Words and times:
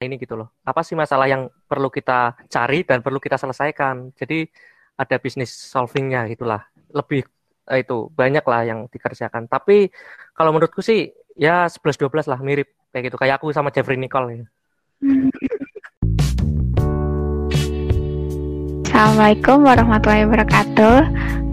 ini 0.00 0.16
gitu 0.16 0.32
loh. 0.36 0.48
Apa 0.64 0.80
sih 0.80 0.96
masalah 0.96 1.28
yang 1.28 1.52
perlu 1.68 1.92
kita 1.92 2.32
cari 2.48 2.88
dan 2.88 3.04
perlu 3.04 3.20
kita 3.20 3.36
selesaikan. 3.36 4.16
Jadi 4.16 4.48
ada 4.96 5.16
bisnis 5.20 5.52
solvingnya 5.52 6.24
gitulah. 6.32 6.64
Lebih 6.96 7.28
eh, 7.68 7.84
itu 7.84 8.08
banyak 8.08 8.44
lah 8.48 8.62
yang 8.64 8.88
dikerjakan. 8.88 9.44
Tapi 9.44 9.92
kalau 10.32 10.56
menurutku 10.56 10.80
sih 10.80 11.12
ya 11.36 11.68
11-12 11.68 12.32
lah 12.32 12.40
mirip 12.40 12.72
kayak 12.88 13.12
gitu. 13.12 13.16
Kayak 13.20 13.44
aku 13.44 13.52
sama 13.52 13.68
Jeffrey 13.68 14.00
Nicole. 14.00 14.40
Ya. 14.40 14.46
Assalamualaikum 19.00 19.64
warahmatullahi 19.64 20.28
wabarakatuh 20.28 20.96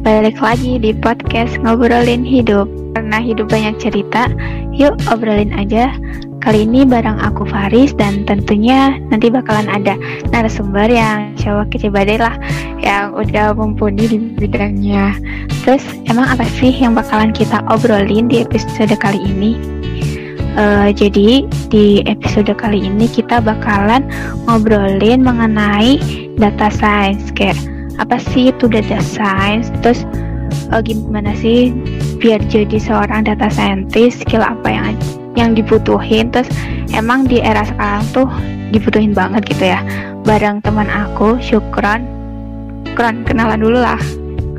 Balik 0.04 0.36
lagi 0.44 0.84
di 0.84 0.92
podcast 0.92 1.56
Ngobrolin 1.64 2.28
Hidup 2.28 2.68
Karena 2.92 3.24
hidup 3.24 3.48
banyak 3.48 3.80
cerita 3.80 4.28
Yuk 4.76 5.00
obrolin 5.08 5.56
aja 5.56 5.96
Kali 6.44 6.68
ini 6.68 6.84
bareng 6.84 7.16
aku 7.16 7.48
Faris 7.48 7.96
dan 7.96 8.28
tentunya 8.28 9.00
nanti 9.08 9.32
bakalan 9.32 9.72
ada 9.72 9.96
narasumber 10.28 10.92
yang 10.92 11.40
insya 11.40 11.56
Allah 11.56 12.20
lah 12.20 12.36
yang 12.84 13.16
udah 13.16 13.56
mumpuni 13.56 14.12
di 14.12 14.20
bidangnya. 14.36 15.16
Terus 15.64 15.84
emang 16.08 16.28
apa 16.28 16.44
sih 16.60 16.72
yang 16.72 16.96
bakalan 16.96 17.32
kita 17.32 17.64
obrolin 17.68 18.28
di 18.32 18.44
episode 18.44 18.92
kali 19.00 19.24
ini? 19.24 19.56
Uh, 20.56 20.90
jadi 20.96 21.44
di 21.68 22.02
episode 22.08 22.50
kali 22.56 22.88
ini 22.88 23.06
kita 23.12 23.44
bakalan 23.44 24.08
ngobrolin 24.48 25.22
mengenai 25.22 26.00
data 26.40 26.72
science 26.72 27.30
kayak 27.36 27.60
apa 28.00 28.22
sih 28.32 28.56
itu 28.56 28.70
data 28.72 29.04
science? 29.04 29.68
Terus 29.84 30.08
uh, 30.72 30.80
gimana 30.80 31.36
sih 31.36 31.76
biar 32.24 32.40
jadi 32.48 32.80
seorang 32.80 33.28
data 33.28 33.52
scientist 33.52 34.24
skill 34.24 34.46
apa 34.46 34.70
yang 34.70 34.86
yang 35.36 35.50
dibutuhin? 35.54 36.32
Terus 36.32 36.48
emang 36.96 37.28
di 37.28 37.44
era 37.44 37.68
sekarang 37.68 38.06
tuh 38.16 38.28
dibutuhin 38.72 39.12
banget 39.12 39.44
gitu 39.50 39.74
ya. 39.76 39.84
Bareng 40.24 40.64
teman 40.64 40.88
aku 40.88 41.36
Syukron. 41.44 42.06
Kron 42.96 43.22
kenalan 43.28 43.62
dulu 43.62 43.78
lah. 43.78 44.00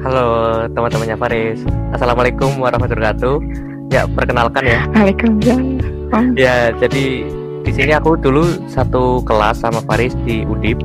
Halo 0.07 0.63
teman-temannya 0.71 1.17
Faris. 1.19 1.59
Assalamualaikum 1.91 2.55
warahmatullahi 2.63 3.19
wabarakatuh 3.19 3.68
Ya 3.89 4.05
perkenalkan 4.05 4.65
ya. 4.69 4.81
Waalaikumsalam 4.93 6.37
Ya 6.37 6.73
jadi 6.77 7.25
di 7.65 7.73
sini 7.73 7.93
aku 7.97 8.17
dulu 8.21 8.45
satu 8.69 9.21
kelas 9.25 9.65
sama 9.65 9.81
Faris 9.85 10.13
di 10.25 10.45
Udip 10.45 10.81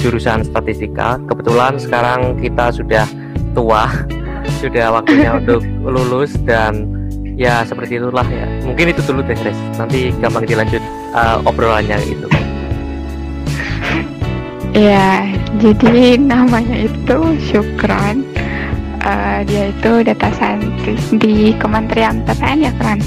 jurusan 0.00 0.44
statistika. 0.44 1.16
Kebetulan 1.24 1.80
sekarang 1.80 2.36
kita 2.36 2.68
sudah 2.68 3.08
tua 3.56 3.88
sudah 4.60 5.00
waktunya 5.00 5.34
untuk 5.40 5.64
lulus 5.84 6.36
dan 6.44 6.84
ya 7.36 7.64
seperti 7.64 7.96
itulah 7.96 8.24
ya. 8.28 8.44
Mungkin 8.64 8.92
itu 8.92 9.00
dulu 9.08 9.24
deh 9.24 9.36
Res 9.40 9.58
nanti 9.80 10.12
gampang 10.20 10.44
dilanjut 10.44 10.84
uh, 11.16 11.40
obrolannya 11.48 11.96
gitu. 12.04 12.28
Ya 14.74 15.24
jadi 15.62 16.18
namanya 16.18 16.90
itu 16.90 17.16
Syukran 17.46 18.26
uh, 19.04 19.38
dia 19.46 19.70
itu 19.70 19.92
data 20.02 20.28
scientist 20.34 21.14
di 21.20 21.52
Kementerian 21.60 22.24
PPN 22.24 22.58
ya 22.64 22.72
Kran 22.80 22.98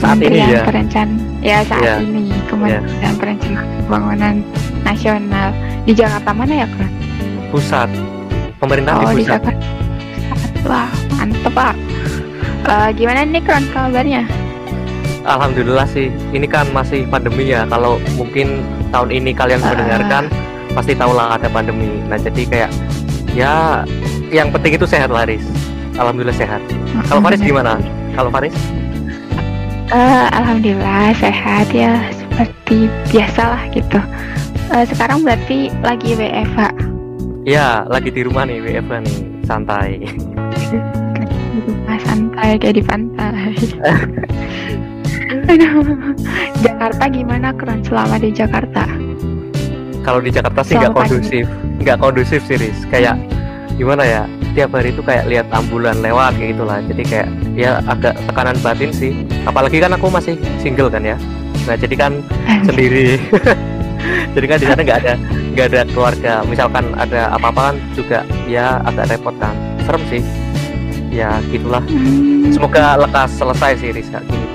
Kementerian 0.00 0.48
ini 0.48 0.56
ya. 0.56 0.62
Perencan 0.66 1.08
ya 1.44 1.58
saat 1.62 1.84
ya. 1.84 1.96
ini 2.02 2.32
Kementerian 2.50 3.14
ya. 3.14 3.18
Perencanaan 3.20 3.68
Pembangunan 3.86 4.34
Nasional 4.82 5.48
di 5.86 5.92
Jakarta 5.94 6.30
mana 6.34 6.54
ya 6.64 6.66
Kran 6.66 6.92
pusat 7.52 7.88
pemerintah 8.58 8.98
oh, 8.98 9.12
di 9.12 9.20
pusat 9.20 9.20
di 9.20 9.24
Jakarta 9.28 9.52
wah 10.66 10.90
mantep 11.20 11.52
pak 11.52 11.74
Uh, 12.62 12.94
gimana 12.94 13.26
nih 13.26 13.42
Kron 13.42 13.66
kabarnya? 13.74 14.22
Alhamdulillah 15.26 15.86
sih. 15.90 16.14
Ini 16.30 16.46
kan 16.46 16.70
masih 16.70 17.10
pandemi 17.10 17.50
ya. 17.50 17.66
Kalau 17.66 17.98
mungkin 18.14 18.62
tahun 18.94 19.10
ini 19.10 19.34
kalian 19.34 19.58
uh, 19.66 19.74
mendengarkan 19.74 20.30
pasti 20.70 20.94
tahu 20.94 21.10
lah 21.10 21.34
ada 21.34 21.50
pandemi. 21.50 21.98
Nah 22.06 22.18
jadi 22.22 22.42
kayak 22.46 22.70
ya 23.32 23.84
yang 24.32 24.48
penting 24.52 24.76
itu 24.76 24.86
sehat 24.88 25.12
Faris. 25.12 25.44
Alhamdulillah 26.00 26.36
sehat. 26.36 26.60
Kalau 27.08 27.20
Faris 27.20 27.40
gimana? 27.44 27.76
Kalau 28.16 28.32
Faris? 28.32 28.54
Uh, 29.92 30.26
Alhamdulillah 30.32 31.12
sehat 31.20 31.68
ya 31.68 32.00
seperti 32.16 32.88
biasa 33.12 33.42
lah 33.44 33.62
gitu. 33.76 34.00
Uh, 34.72 34.84
sekarang 34.88 35.20
berarti 35.20 35.68
lagi 35.84 36.16
WFH? 36.16 36.72
Ya 37.44 37.84
lagi 37.92 38.08
di 38.08 38.24
rumah 38.24 38.48
nih 38.48 38.64
WFH 38.64 38.92
nih 39.04 39.18
santai. 39.44 40.00
rumah 41.92 41.98
santai 42.08 42.56
kayak 42.56 42.74
di 42.80 42.84
pantai 42.84 43.52
Jakarta 46.64 47.04
gimana 47.12 47.52
keren 47.52 47.84
selama 47.84 48.16
di 48.16 48.32
Jakarta 48.32 48.88
kalau 50.02 50.20
di 50.20 50.30
Jakarta 50.34 50.60
sih 50.66 50.74
nggak 50.76 50.94
kondusif 50.94 51.46
nggak 51.82 51.98
kondusif 51.98 52.40
sih 52.46 52.56
Riz. 52.58 52.78
kayak 52.90 53.16
gimana 53.74 54.04
ya 54.04 54.22
tiap 54.52 54.76
hari 54.76 54.92
itu 54.92 55.00
kayak 55.00 55.24
lihat 55.32 55.46
ambulan 55.50 55.96
lewat 56.04 56.36
kayak 56.36 56.50
gitulah. 56.56 56.78
Jadi 56.84 57.02
kayak 57.08 57.28
ya 57.56 57.80
agak 57.88 58.14
tekanan 58.28 58.56
batin 58.60 58.92
sih. 58.92 59.12
Apalagi 59.48 59.80
kan 59.80 59.96
aku 59.96 60.12
masih 60.12 60.36
single 60.60 60.92
kan 60.92 61.02
ya. 61.02 61.16
Nah 61.64 61.76
jadi 61.76 61.94
kan 61.96 62.12
sendiri. 62.68 63.16
Jadi 64.34 64.46
kan 64.50 64.58
di 64.58 64.66
sana 64.66 64.80
nggak 64.82 64.98
ada 65.06 65.14
nggak 65.54 65.66
ada 65.72 65.80
keluarga. 65.94 66.32
Misalkan 66.42 66.90
ada 66.98 67.30
apa-apa 67.38 67.70
kan 67.70 67.76
juga 67.94 68.18
ya 68.50 68.82
agak 68.82 69.14
repot 69.14 69.34
kan. 69.38 69.54
Serem 69.86 70.02
sih. 70.10 70.22
Ya 71.12 71.38
gitulah. 71.52 71.84
Hmm. 71.86 72.50
semoga 72.50 72.96
lekas 72.98 73.30
selesai 73.36 73.72
sih 73.80 73.90
Rizka 73.92 74.20
gitu 74.24 74.48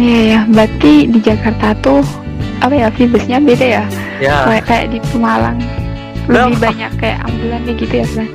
Iya 0.00 0.20
ya, 0.22 0.40
berarti 0.48 1.10
di 1.12 1.18
Jakarta 1.20 1.76
tuh 1.82 2.00
apa 2.60 2.74
ya 2.76 2.88
vibesnya 2.92 3.38
beda 3.40 3.66
ya? 3.66 3.84
Ya. 4.20 4.36
Kayak, 4.44 4.64
kayak 4.68 4.86
di 4.92 4.98
Pemalang 5.12 5.58
lebih 6.30 6.58
banyak 6.62 6.92
kayak 7.00 7.18
ambulan 7.26 7.60
kayak 7.66 7.78
gitu 7.82 7.94
ya, 7.98 8.06
kan? 8.14 8.28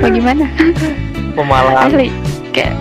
Bagaimana? 0.00 0.44
Pemalang. 1.36 1.74
Asli 1.76 2.08
kayak 2.52 2.74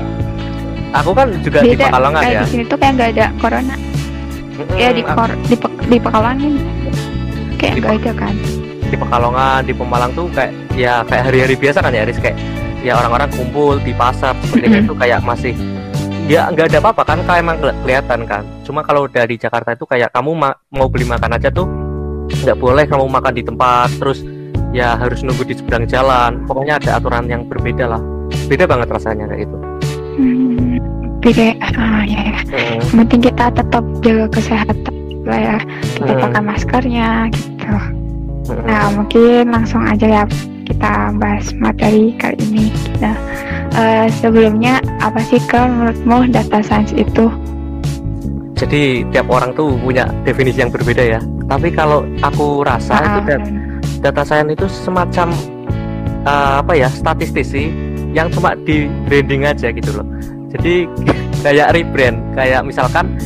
aku 0.91 1.11
kan 1.15 1.27
juga 1.39 1.59
beda. 1.63 1.71
di 1.71 1.75
Pekalongan 1.79 2.21
kayak 2.21 2.33
ya. 2.33 2.41
Di 2.41 2.47
sini 2.51 2.63
tuh 2.67 2.77
kayak 2.77 2.93
nggak 2.95 3.09
ada 3.17 3.25
corona. 3.39 3.75
Mm-hmm. 3.75 4.77
Ya 4.77 4.89
di 4.93 5.01
kor 5.03 5.31
di, 5.47 5.55
pe 5.55 5.67
di 5.89 5.97
Pekalongan 5.97 6.37
kayak 7.57 7.73
nggak 7.81 7.93
ada 7.99 8.11
kan. 8.15 8.35
Di 8.91 8.97
Pekalongan, 8.99 9.59
di 9.63 9.73
Pemalang 9.73 10.11
tuh 10.13 10.27
kayak 10.31 10.51
ya 10.75 10.93
kayak 11.07 11.23
hari-hari 11.31 11.55
biasa 11.55 11.79
kan 11.83 11.91
ya, 11.95 12.03
Riz 12.03 12.19
kayak 12.19 12.37
ya 12.81 12.97
orang-orang 12.97 13.29
kumpul 13.33 13.77
di 13.79 13.93
pasar 13.93 14.33
seperti 14.41 14.67
mm 14.67 14.73
-hmm. 14.73 14.85
itu 14.89 14.93
kayak 14.97 15.19
masih 15.21 15.53
ya 16.29 16.49
nggak 16.51 16.73
ada 16.73 16.79
apa-apa 16.83 17.03
kan 17.05 17.19
kayak 17.25 17.41
emang 17.41 17.57
kelihatan 17.61 18.19
kan 18.29 18.43
cuma 18.65 18.81
kalau 18.85 19.05
dari 19.09 19.39
Jakarta 19.39 19.73
itu 19.73 19.85
kayak 19.89 20.13
kamu 20.13 20.37
ma 20.37 20.49
mau 20.69 20.89
beli 20.91 21.05
makan 21.07 21.37
aja 21.37 21.49
tuh 21.49 21.65
nggak 22.31 22.57
boleh 22.57 22.85
kamu 22.87 23.05
makan 23.09 23.33
di 23.35 23.43
tempat 23.43 23.89
terus 23.97 24.23
ya 24.71 24.95
harus 24.95 25.19
nunggu 25.21 25.43
di 25.43 25.55
seberang 25.57 25.83
jalan 25.85 26.43
pokoknya 26.47 26.79
ada 26.79 26.91
aturan 26.99 27.27
yang 27.27 27.43
berbeda 27.47 27.85
lah 27.91 28.01
beda 28.47 28.63
banget 28.67 28.87
rasanya 28.87 29.27
kayak 29.27 29.47
gitu 29.47 29.57
hmm, 30.19 30.75
beda 31.19 31.47
ah, 31.75 32.03
ya, 32.07 32.21
ya. 32.23 32.39
Hmm. 32.47 33.03
penting 33.03 33.21
kita 33.27 33.45
tetap 33.51 33.83
jaga 33.99 34.25
kesehatan 34.31 34.95
lah 35.27 35.39
ya 35.39 35.57
kita 35.99 36.11
hmm. 36.15 36.21
pakai 36.23 36.41
maskernya 36.41 37.09
gitu 37.35 37.67
hmm. 37.67 38.63
nah 38.63 38.87
mungkin 38.95 39.43
langsung 39.51 39.83
aja 39.83 40.07
ya 40.07 40.23
kita 40.63 41.11
bahas 41.19 41.51
materi 41.59 42.15
kali 42.15 42.39
ini 42.47 42.65
kita 42.71 43.11
uh, 43.75 44.07
sebelumnya 44.19 44.79
apa 44.99 45.19
sih 45.23 45.39
kalau 45.47 45.71
menurutmu 45.71 46.31
data 46.31 46.59
science 46.63 46.93
itu? 46.95 47.27
Jadi 48.55 49.01
tiap 49.09 49.25
orang 49.31 49.57
tuh 49.57 49.73
punya 49.81 50.05
definisi 50.21 50.61
yang 50.61 50.69
berbeda 50.69 51.03
ya. 51.17 51.19
Tapi 51.49 51.73
kalau 51.73 52.05
aku 52.21 52.61
rasa 52.61 53.01
uh, 53.01 53.05
itu 53.05 53.19
dat 53.25 53.41
data 54.01 54.21
science 54.21 54.51
itu 54.53 54.65
semacam 54.69 55.33
uh, 56.29 56.61
apa 56.61 56.73
ya 56.77 56.89
statistisi 56.91 57.73
yang 58.11 58.29
cuma 58.29 58.53
di 58.53 58.85
branding 59.09 59.49
aja 59.49 59.73
gitu 59.73 59.97
loh. 59.97 60.07
Jadi 60.53 60.85
kayak 61.43 61.73
rebrand. 61.73 62.21
Kayak 62.37 62.61
misalkan 62.67 63.17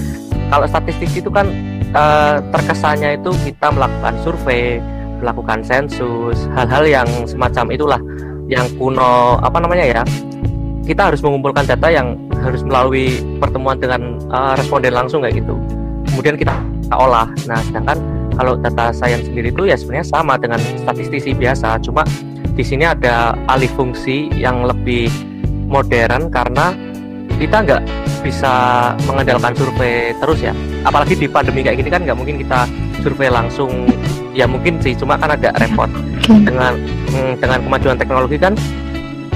kalau 0.47 0.65
statistik 0.69 1.11
itu 1.11 1.27
kan 1.27 1.51
uh, 1.91 2.39
terkesannya 2.55 3.19
itu 3.19 3.33
kita 3.43 3.73
melakukan 3.73 4.15
survei 4.23 4.79
melakukan 5.15 5.63
sensus 5.63 6.45
hal-hal 6.53 6.83
yang 6.83 7.07
semacam 7.23 7.65
itulah 7.71 8.01
yang 8.45 8.69
kuno 8.77 9.41
apa 9.41 9.57
namanya 9.57 9.85
ya 10.01 10.03
kita 10.85 11.09
harus 11.09 11.19
mengumpulkan 11.25 11.65
data 11.65 11.89
yang 11.89 12.13
harus 12.45 12.61
melalui 12.61 13.17
pertemuan 13.41 13.81
dengan 13.81 14.21
uh, 14.29 14.53
responden 14.53 14.93
langsung 14.93 15.25
kayak 15.25 15.41
gitu. 15.41 15.57
Kemudian 16.13 16.37
kita, 16.37 16.53
olah. 16.93 17.25
Nah 17.49 17.57
sedangkan 17.65 17.97
kalau 18.37 18.53
data 18.53 18.93
science 18.93 19.25
sendiri 19.25 19.49
itu 19.49 19.65
ya 19.65 19.73
sebenarnya 19.73 20.05
sama 20.05 20.37
dengan 20.37 20.61
statistisi 20.77 21.33
biasa. 21.33 21.81
Cuma 21.81 22.05
di 22.53 22.61
sini 22.61 22.85
ada 22.85 23.33
alih 23.49 23.69
fungsi 23.73 24.29
yang 24.37 24.69
lebih 24.69 25.09
modern 25.65 26.29
karena 26.29 26.77
kita 27.41 27.65
nggak 27.65 27.81
bisa 28.25 28.53
mengandalkan 29.05 29.53
survei 29.53 30.17
terus 30.17 30.41
ya. 30.41 30.57
Apalagi 30.81 31.13
di 31.13 31.29
pandemi 31.29 31.61
kayak 31.61 31.77
gini 31.85 31.89
kan 31.93 32.01
nggak 32.01 32.17
mungkin 32.17 32.41
kita 32.41 32.65
survei 33.05 33.29
langsung. 33.29 33.85
Ya 34.33 34.49
mungkin 34.49 34.81
sih 34.81 34.97
cuma 34.97 35.21
kan 35.21 35.37
agak 35.37 35.53
repot. 35.61 35.87
Dengan 36.25 36.73
hmm, 37.13 37.37
dengan 37.37 37.61
kemajuan 37.61 38.01
teknologi 38.01 38.41
kan 38.41 38.57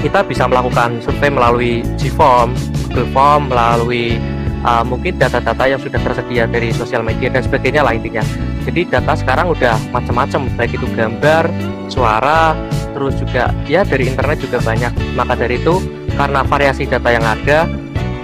kita 0.02 0.26
bisa 0.26 0.50
melakukan 0.50 0.98
survei 1.04 1.30
melalui 1.30 1.86
Gform, 2.00 2.56
Google 2.90 3.08
Form, 3.14 3.42
melalui 3.52 4.18
uh, 4.64 4.84
mungkin 4.84 5.16
data-data 5.20 5.64
yang 5.68 5.80
sudah 5.80 6.00
tersedia 6.00 6.44
dari 6.48 6.72
sosial 6.72 7.04
media 7.04 7.30
dan 7.30 7.44
sebagainya 7.44 7.84
lah 7.84 7.94
intinya. 7.94 8.24
Jadi 8.64 8.88
data 8.88 9.12
sekarang 9.16 9.52
udah 9.52 9.76
macam-macam 9.92 10.50
baik 10.56 10.76
itu 10.76 10.86
gambar 10.92 11.48
suara 11.88 12.52
terus 12.92 13.16
juga 13.16 13.54
ya 13.64 13.86
dari 13.86 14.08
internet 14.08 14.40
juga 14.40 14.58
banyak. 14.60 14.92
Maka 15.16 15.36
dari 15.36 15.60
itu 15.60 15.80
karena 16.16 16.44
variasi 16.44 16.84
data 16.84 17.08
yang 17.08 17.24
ada 17.24 17.64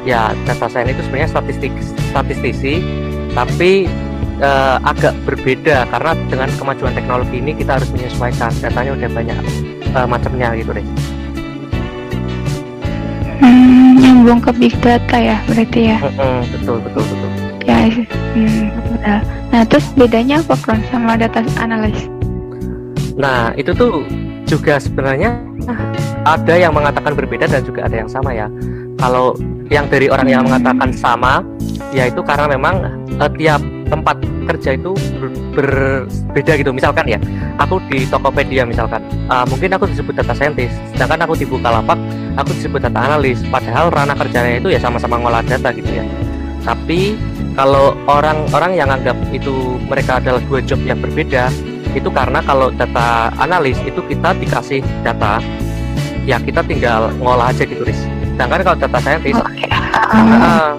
ya 0.06 0.30
data 0.46 0.70
science 0.70 0.94
itu 0.94 1.02
sebenarnya 1.10 1.30
statistik 1.34 1.72
statistisi 2.14 2.74
tapi 3.34 3.90
uh, 4.40 4.78
agak 4.86 5.12
berbeda 5.26 5.84
karena 5.90 6.12
dengan 6.30 6.48
kemajuan 6.56 6.94
teknologi 6.94 7.36
ini 7.42 7.52
kita 7.58 7.82
harus 7.82 7.90
menyesuaikan 7.92 8.54
datanya 8.62 8.94
udah 8.96 9.10
banyak 9.12 9.38
uh, 9.92 10.06
macamnya 10.08 10.54
gitu 10.56 10.70
deh. 10.72 10.86
Hmm, 13.36 14.00
nyambung 14.00 14.40
ke 14.40 14.50
big 14.56 14.74
data 14.80 15.16
ya 15.18 15.36
berarti 15.50 15.80
ya. 15.92 15.98
Mm 16.00 16.12
-hmm, 16.14 16.36
betul 16.54 16.76
betul 16.80 17.02
betul. 17.04 17.30
Ya, 17.66 17.78
hmm, 17.90 18.64
betul. 18.72 18.96
Nah 19.52 19.62
terus 19.66 19.86
bedanya 19.98 20.40
apa 20.40 20.54
Kron 20.62 20.80
sama 20.88 21.18
data 21.18 21.42
analis? 21.58 22.08
Nah 23.18 23.52
itu 23.58 23.74
tuh 23.74 24.06
juga 24.46 24.78
sebenarnya 24.78 25.34
ada 26.22 26.54
yang 26.54 26.72
mengatakan 26.72 27.18
berbeda 27.18 27.50
dan 27.50 27.66
juga 27.66 27.90
ada 27.90 28.06
yang 28.06 28.10
sama 28.10 28.30
ya. 28.32 28.46
Kalau 28.96 29.36
yang 29.68 29.86
dari 29.92 30.08
orang 30.08 30.28
yang 30.28 30.42
mengatakan 30.48 30.90
sama, 30.94 31.44
yaitu 31.92 32.20
karena 32.24 32.46
memang 32.56 32.80
uh, 33.20 33.30
tiap 33.36 33.60
tempat 33.86 34.18
kerja 34.50 34.74
itu 34.74 34.92
ber 35.18 35.28
berbeda 35.56 36.52
gitu. 36.60 36.70
Misalkan 36.74 37.06
ya 37.08 37.18
aku 37.60 37.80
di 37.88 38.04
Tokopedia 38.08 38.66
misalkan 38.66 39.00
uh, 39.30 39.46
mungkin 39.48 39.72
aku 39.74 39.88
disebut 39.88 40.20
data 40.20 40.34
scientist 40.36 40.74
sedangkan 40.92 41.24
aku 41.24 41.34
di 41.38 41.46
Bukalapak 41.48 41.98
aku 42.36 42.52
disebut 42.56 42.82
data 42.82 43.00
analis. 43.12 43.40
Padahal 43.48 43.88
ranah 43.92 44.16
kerjanya 44.16 44.60
itu 44.60 44.68
ya 44.74 44.80
sama-sama 44.80 45.16
ngolah 45.20 45.42
data 45.44 45.72
gitu 45.72 45.88
ya. 45.88 46.04
Tapi 46.66 47.14
kalau 47.56 47.96
orang-orang 48.10 48.76
yang 48.76 48.90
anggap 48.92 49.16
itu 49.32 49.80
mereka 49.88 50.20
adalah 50.20 50.42
dua 50.44 50.60
job 50.60 50.82
yang 50.84 51.00
berbeda 51.00 51.48
itu 51.96 52.12
karena 52.12 52.44
kalau 52.44 52.68
data 52.68 53.32
analis 53.40 53.80
itu 53.88 54.04
kita 54.04 54.36
dikasih 54.36 54.84
data 55.00 55.40
ya 56.28 56.36
kita 56.36 56.60
tinggal 56.60 57.08
ngolah 57.24 57.48
aja 57.48 57.64
gitu 57.64 57.80
Riz 57.80 57.96
sedangkan 58.36 58.60
kalau 58.68 58.76
data 58.76 58.98
scientist 59.00 59.40
okay. 59.40 59.68
uh, 59.72 60.12
uh, 60.12 60.70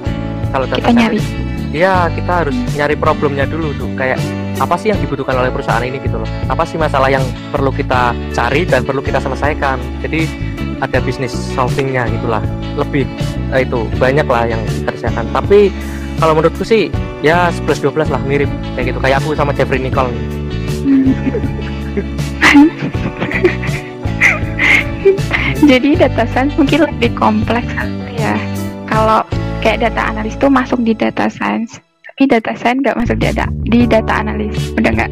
kalau 0.54 0.66
data 0.70 0.78
kita 0.78 0.94
nyari 0.94 1.20
Iya, 1.68 2.08
kita 2.16 2.48
harus 2.48 2.56
nyari 2.80 2.96
problemnya 2.96 3.44
dulu 3.44 3.76
tuh. 3.76 3.92
Kayak 4.00 4.24
apa 4.58 4.80
sih 4.80 4.88
yang 4.88 5.04
dibutuhkan 5.04 5.36
oleh 5.36 5.52
perusahaan 5.52 5.84
ini 5.84 6.00
gitu 6.00 6.16
loh. 6.16 6.30
Apa 6.48 6.64
sih 6.64 6.80
masalah 6.80 7.12
yang 7.12 7.22
perlu 7.52 7.76
kita 7.76 8.16
cari 8.32 8.64
dan 8.64 8.88
perlu 8.88 9.04
kita 9.04 9.20
selesaikan. 9.20 9.76
Jadi 10.00 10.32
ada 10.80 11.04
bisnis 11.04 11.36
solvingnya 11.54 12.08
gitulah. 12.08 12.40
Lebih 12.80 13.04
eh, 13.52 13.68
itu 13.68 13.84
banyak 14.00 14.26
lah 14.26 14.48
yang 14.48 14.64
dikerjakan. 14.64 15.28
Tapi 15.36 15.68
kalau 16.24 16.40
menurutku 16.40 16.64
sih 16.64 16.88
ya 17.20 17.52
11 17.52 17.84
12 17.84 18.16
lah 18.16 18.22
mirip 18.24 18.50
kayak 18.80 18.96
gitu. 18.96 19.00
Kayak 19.04 19.20
aku 19.22 19.36
sama 19.36 19.52
Jeffrey 19.52 19.84
Nicole. 19.84 20.16
Jadi 25.66 25.98
data 25.98 26.24
science 26.30 26.54
mungkin 26.54 26.86
lebih 26.86 27.18
kompleks 27.18 27.72
ya. 28.14 28.38
Kalau 28.86 29.26
kayak 29.66 29.90
data 29.90 30.02
analis 30.14 30.38
tuh 30.38 30.52
masuk 30.54 30.78
di 30.86 30.94
data 30.94 31.26
science. 31.32 31.82
Tapi 32.14 32.30
data 32.30 32.54
science 32.54 32.82
nggak 32.86 32.98
masuk 32.98 33.16
di 33.18 33.26
data 33.34 33.46
di 33.66 33.80
data 33.90 34.14
analis. 34.22 34.54
Udah 34.78 34.92
nggak? 34.94 35.12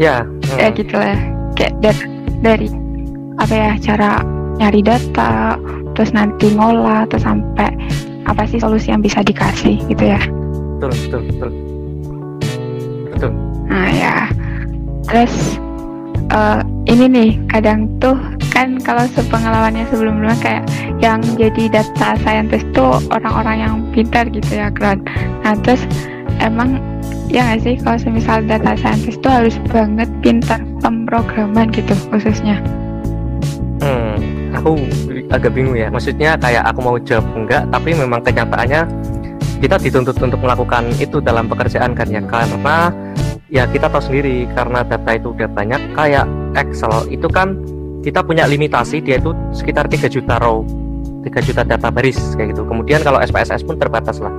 Ya 0.00 0.24
hmm. 0.24 0.56
ya 0.56 0.68
gitulah 0.72 1.18
kayak 1.58 1.72
data 1.84 2.04
dari 2.40 2.68
apa 3.36 3.52
ya 3.52 3.70
cara 3.80 4.10
nyari 4.56 4.80
data 4.84 5.56
terus 5.92 6.12
nanti 6.16 6.52
ngolah 6.52 7.04
terus 7.08 7.24
sampai 7.24 7.68
apa 8.24 8.46
sih 8.48 8.60
solusi 8.60 8.92
yang 8.92 9.04
bisa 9.04 9.20
dikasih 9.20 9.76
gitu 9.92 10.04
ya. 10.08 10.20
Betul 10.80 10.90
betul 10.96 11.20
betul. 11.28 11.50
Betul. 13.12 13.30
Nah 13.68 13.88
ya. 13.92 14.16
Terus 15.02 15.60
uh, 16.32 16.64
ini 16.88 17.04
nih 17.10 17.30
kadang 17.52 17.86
tuh 18.00 18.16
kan 18.52 18.76
kalau 18.84 19.08
sepengalamannya 19.16 19.88
sebelum-sebelumnya 19.88 20.38
kayak 20.44 20.64
yang 21.00 21.18
jadi 21.40 21.80
data 21.80 22.20
scientist 22.20 22.68
tuh 22.76 23.00
orang-orang 23.08 23.56
yang 23.64 23.74
pintar 23.96 24.28
gitu 24.28 24.60
ya 24.60 24.68
kan 24.70 25.00
nah 25.40 25.56
terus 25.64 25.80
emang 26.38 26.76
ya 27.32 27.48
nggak 27.48 27.60
sih 27.64 27.74
kalau 27.80 27.98
semisal 27.98 28.44
data 28.44 28.76
scientist 28.76 29.18
tuh 29.24 29.32
harus 29.32 29.56
banget 29.72 30.08
pintar 30.20 30.60
pemrograman 30.84 31.72
gitu 31.72 31.96
khususnya. 32.12 32.60
Hmm 33.80 34.20
aku 34.52 34.78
agak 35.32 35.56
bingung 35.56 35.74
ya. 35.74 35.88
Maksudnya 35.88 36.36
kayak 36.36 36.68
aku 36.68 36.80
mau 36.84 36.96
jawab 37.00 37.24
enggak 37.34 37.62
tapi 37.72 37.96
memang 37.96 38.20
kenyataannya 38.20 38.84
kita 39.64 39.76
dituntut 39.78 40.18
untuk 40.18 40.40
melakukan 40.42 40.90
itu 41.00 41.18
dalam 41.24 41.48
pekerjaan 41.48 41.96
kan 41.96 42.06
ya. 42.12 42.20
Karena 42.20 42.92
ya 43.48 43.64
kita 43.64 43.88
tahu 43.88 44.12
sendiri 44.12 44.44
karena 44.52 44.84
data 44.84 45.10
itu 45.16 45.32
udah 45.32 45.48
banyak 45.48 45.80
kayak 45.96 46.26
Excel 46.52 47.08
itu 47.08 47.26
kan 47.32 47.56
kita 48.02 48.20
punya 48.26 48.44
limitasi 48.50 48.98
dia 49.00 49.22
itu 49.22 49.30
sekitar 49.54 49.86
3 49.86 50.10
juta 50.10 50.36
row 50.42 50.66
3 51.22 51.46
juta 51.46 51.62
data 51.62 51.88
baris 51.88 52.18
kayak 52.34 52.52
gitu. 52.52 52.66
Kemudian 52.66 53.00
kalau 53.06 53.22
SPSS 53.22 53.62
pun 53.62 53.78
terbatas 53.78 54.18
lah. 54.18 54.34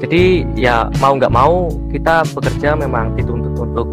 Jadi 0.00 0.44
ya 0.56 0.88
mau 1.00 1.16
nggak 1.16 1.32
mau 1.32 1.68
kita 1.92 2.24
bekerja 2.32 2.76
memang 2.76 3.12
dituntut 3.16 3.54
untuk 3.60 3.92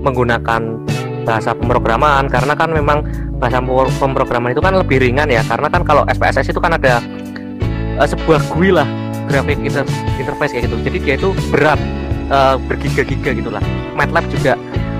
menggunakan 0.00 0.80
bahasa 1.28 1.52
pemrograman 1.52 2.24
karena 2.32 2.56
kan 2.56 2.72
memang 2.72 3.04
bahasa 3.36 3.60
pemrograman 4.00 4.56
itu 4.56 4.64
kan 4.64 4.80
lebih 4.80 5.00
ringan 5.00 5.28
ya. 5.28 5.44
Karena 5.44 5.68
kan 5.68 5.84
kalau 5.84 6.02
SPSS 6.08 6.56
itu 6.56 6.60
kan 6.60 6.76
ada 6.80 7.04
uh, 8.00 8.08
sebuah 8.08 8.40
GUI 8.56 8.72
lah 8.72 8.88
graphic 9.28 9.60
interface 10.16 10.56
kayak 10.56 10.72
gitu. 10.72 10.76
Jadi 10.88 10.98
dia 11.04 11.14
itu 11.20 11.36
berat 11.52 11.80
uh, 12.32 12.56
bergiga-giga 12.64 13.36
gitulah 13.36 13.60
MATLAB 13.92 14.24
juga 14.32 14.56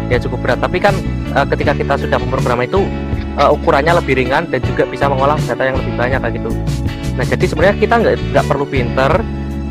ya 0.09 0.19
cukup 0.21 0.39
berat. 0.45 0.59
Tapi 0.61 0.79
kan 0.81 0.95
uh, 1.37 1.47
ketika 1.49 1.73
kita 1.77 1.95
sudah 2.01 2.19
memprogram 2.21 2.61
itu 2.65 2.85
uh, 3.39 3.55
ukurannya 3.55 3.95
lebih 4.03 4.19
ringan 4.19 4.51
dan 4.51 4.61
juga 4.67 4.85
bisa 4.85 5.07
mengolah 5.07 5.39
data 5.47 5.63
yang 5.63 5.77
lebih 5.79 5.95
banyak 5.95 6.21
kayak 6.21 6.35
gitu. 6.43 6.51
Nah 7.15 7.25
jadi 7.25 7.45
sebenarnya 7.47 7.77
kita 7.79 7.95
nggak 7.99 8.15
nggak 8.35 8.47
perlu 8.47 8.67
pinter 8.67 9.13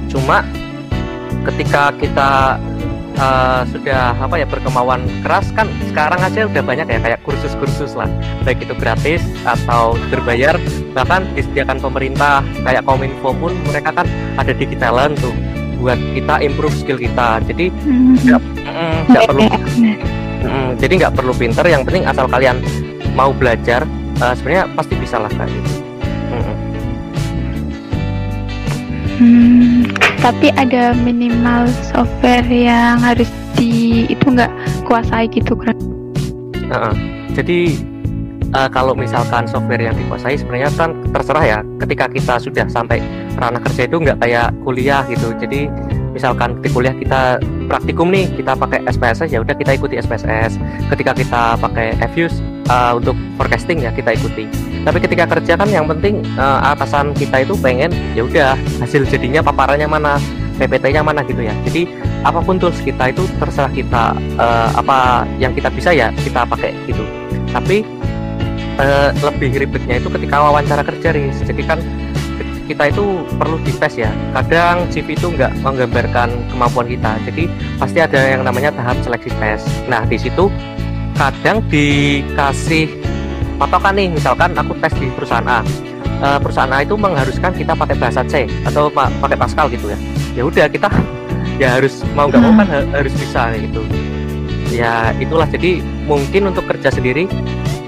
cuma 0.08 0.48
ketika 1.44 1.92
kita 2.00 2.56
uh, 3.20 3.62
sudah 3.68 4.16
apa 4.16 4.36
ya 4.40 4.48
berkemauan 4.48 5.04
keras 5.24 5.52
kan 5.52 5.68
sekarang 5.92 6.20
aja 6.24 6.48
udah 6.48 6.64
banyak 6.64 6.88
ya 6.88 7.00
kayak 7.04 7.20
kursus-kursus 7.28 7.94
lah. 7.94 8.08
Baik 8.48 8.64
itu 8.64 8.74
gratis 8.78 9.22
atau 9.44 10.00
berbayar 10.10 10.56
bahkan 10.96 11.28
disediakan 11.36 11.84
pemerintah 11.84 12.42
kayak 12.64 12.88
Kominfo 12.88 13.36
pun 13.36 13.54
mereka 13.68 13.92
kan 13.92 14.08
ada 14.40 14.56
digitalan 14.56 15.14
tuh 15.20 15.36
buat 15.78 16.00
kita 16.18 16.42
improve 16.42 16.74
skill 16.74 16.98
kita. 16.98 17.44
Jadi 17.46 17.70
hmm. 17.70 18.16
nggak 18.26 18.42
mm, 18.66 19.14
mm, 19.14 19.28
perlu 19.30 19.44
mm, 20.44 20.70
jadi 20.78 20.94
nggak 21.06 21.14
perlu 21.18 21.34
pinter 21.34 21.66
yang 21.66 21.82
penting 21.88 22.04
asal 22.06 22.26
kalian 22.30 22.62
mau 23.14 23.34
belajar 23.34 23.86
uh, 24.22 24.34
sebenarnya 24.38 24.70
pasti 24.78 24.94
bisa 24.98 25.18
lah 25.22 25.32
kayak 25.34 25.50
gitu 25.50 25.72
mm. 26.34 26.56
Hmm, 29.18 29.90
tapi 30.22 30.54
ada 30.54 30.94
minimal 30.94 31.66
software 31.90 32.46
yang 32.46 33.02
harus 33.02 33.26
di 33.58 34.06
itu 34.14 34.30
nggak 34.30 34.54
kuasai 34.86 35.26
gitu 35.34 35.58
kan? 35.58 35.74
Uh, 36.70 36.94
jadi 37.34 37.74
uh, 38.54 38.70
kalau 38.70 38.94
misalkan 38.94 39.50
software 39.50 39.82
yang 39.82 39.96
dikuasai 39.98 40.38
sebenarnya 40.38 40.70
kan 40.78 40.94
terserah 41.12 41.44
ya 41.44 41.60
ketika 41.82 42.06
kita 42.08 42.36
sudah 42.40 42.66
sampai 42.70 43.02
ranah 43.36 43.60
kerja 43.66 43.90
itu 43.90 43.98
nggak 44.00 44.18
kayak 44.22 44.54
kuliah 44.64 45.02
gitu 45.10 45.34
jadi 45.36 45.68
misalkan 46.14 46.60
di 46.62 46.70
kuliah 46.72 46.94
kita 46.96 47.42
praktikum 47.68 48.08
nih 48.10 48.32
kita 48.34 48.56
pakai 48.56 48.82
SPSS 48.88 49.30
ya 49.30 49.44
udah 49.44 49.54
kita 49.54 49.76
ikuti 49.76 50.00
SPSS 50.00 50.56
ketika 50.96 51.12
kita 51.14 51.42
pakai 51.60 51.94
FUS 52.16 52.40
uh, 52.72 52.96
untuk 52.96 53.14
forecasting 53.36 53.84
ya 53.84 53.92
kita 53.92 54.16
ikuti. 54.16 54.48
Tapi 54.88 54.98
ketika 55.04 55.28
kerja 55.28 55.60
kan 55.60 55.68
yang 55.68 55.86
penting 55.86 56.24
uh, 56.40 56.72
atasan 56.72 57.12
kita 57.14 57.44
itu 57.44 57.54
pengen 57.60 57.92
ya 58.16 58.24
udah 58.24 58.56
hasil 58.80 59.04
jadinya 59.12 59.44
paparannya 59.44 59.86
mana 59.86 60.16
PPT-nya 60.58 61.04
mana 61.06 61.22
gitu 61.28 61.44
ya. 61.44 61.54
Jadi 61.68 61.86
apa 62.26 62.42
pun 62.42 62.58
tools 62.58 62.80
kita 62.82 63.14
itu 63.14 63.28
terserah 63.38 63.70
kita 63.70 64.16
uh, 64.40 64.70
apa 64.74 65.28
yang 65.38 65.54
kita 65.54 65.70
bisa 65.70 65.92
ya 65.92 66.10
kita 66.24 66.48
pakai 66.48 66.74
gitu. 66.88 67.04
Tapi 67.52 67.84
uh, 68.80 69.10
lebih 69.22 69.54
ribetnya 69.58 70.00
itu 70.00 70.10
ketika 70.10 70.42
wawancara 70.42 70.82
kerja 70.86 71.14
nih 71.14 71.30
jadi 71.46 71.62
kan 71.68 71.80
kita 72.68 72.92
itu 72.92 73.24
perlu 73.40 73.56
dites 73.64 73.96
ya. 73.96 74.12
Kadang 74.36 74.92
CV 74.92 75.16
itu 75.16 75.32
nggak 75.32 75.64
menggambarkan 75.64 76.30
kemampuan 76.52 76.88
kita 76.92 77.16
jadi 77.24 77.44
pasti 77.80 78.00
ada 78.04 78.20
yang 78.20 78.44
namanya 78.44 78.76
tahap 78.76 79.00
seleksi 79.02 79.32
tes. 79.40 79.64
Nah 79.88 80.04
di 80.04 80.20
situ 80.20 80.52
kadang 81.16 81.64
dikasih 81.72 82.92
patokan 83.58 83.98
nih 83.98 84.08
misalkan 84.12 84.52
aku 84.54 84.76
tes 84.84 84.94
di 85.00 85.08
perusahaan 85.16 85.48
A. 85.48 85.60
Uh, 86.18 86.38
perusahaan 86.42 86.70
A 86.74 86.84
itu 86.84 86.98
mengharuskan 86.98 87.54
kita 87.56 87.78
pakai 87.78 87.96
bahasa 87.96 88.22
C 88.28 88.50
atau 88.68 88.92
pakai 88.94 89.38
Pascal 89.40 89.72
gitu 89.72 89.90
ya. 89.90 89.98
Ya 90.36 90.44
udah 90.44 90.66
kita 90.68 90.92
ya 91.62 91.80
harus 91.80 92.04
mau 92.14 92.28
nggak 92.28 92.42
mau 92.44 92.54
kan 92.60 92.68
harus 92.92 93.14
bisa 93.16 93.56
gitu. 93.56 93.82
Ya 94.70 95.16
itulah. 95.18 95.48
Jadi 95.48 95.80
mungkin 96.06 96.52
untuk 96.52 96.68
kerja 96.68 96.92
sendiri 96.92 97.26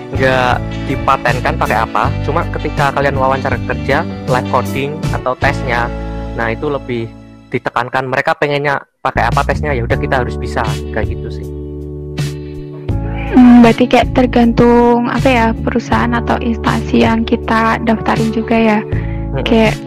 nggak 0.09 0.57
dipatenkan 0.89 1.53
pakai 1.53 1.77
apa 1.85 2.09
cuma 2.25 2.41
ketika 2.49 2.89
kalian 2.97 3.13
wawancara 3.13 3.61
kerja 3.69 4.01
live 4.25 4.49
coding 4.49 4.97
atau 5.13 5.37
tesnya 5.37 5.85
nah 6.33 6.49
itu 6.49 6.65
lebih 6.65 7.09
ditekankan. 7.49 8.05
Mereka 8.07 8.37
pengennya 8.37 8.79
pakai 9.01 9.27
apa 9.27 9.41
tesnya 9.43 9.73
ya 9.73 9.83
udah 9.83 9.97
kita 9.97 10.21
harus 10.23 10.37
bisa 10.37 10.61
kayak 10.93 11.17
gitu 11.17 11.27
sih. 11.41 11.45
Hmm, 13.29 13.61
berarti 13.61 13.85
kayak 13.85 14.09
tergantung 14.17 15.05
apa 15.05 15.27
ya 15.29 15.45
perusahaan 15.53 16.13
atau 16.17 16.37
instansi 16.41 17.05
yang 17.05 17.25
kita 17.25 17.81
daftarin 17.83 18.29
juga 18.33 18.57
ya. 18.57 18.79
Hmm. 19.29 19.45
kayak 19.45 19.77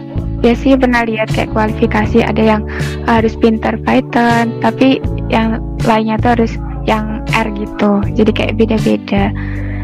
ya 0.46 0.54
sih 0.54 0.78
pernah 0.78 1.02
lihat 1.02 1.30
kayak 1.34 1.50
kualifikasi 1.50 2.22
ada 2.22 2.42
yang 2.42 2.62
harus 3.10 3.34
pinter 3.38 3.74
Python 3.82 4.54
tapi 4.62 5.02
yang 5.30 5.58
lainnya 5.82 6.18
tuh 6.22 6.38
harus 6.38 6.52
yang 6.86 7.22
R 7.30 7.46
gitu. 7.54 8.02
Jadi 8.14 8.30
kayak 8.34 8.54
beda-beda 8.58 9.30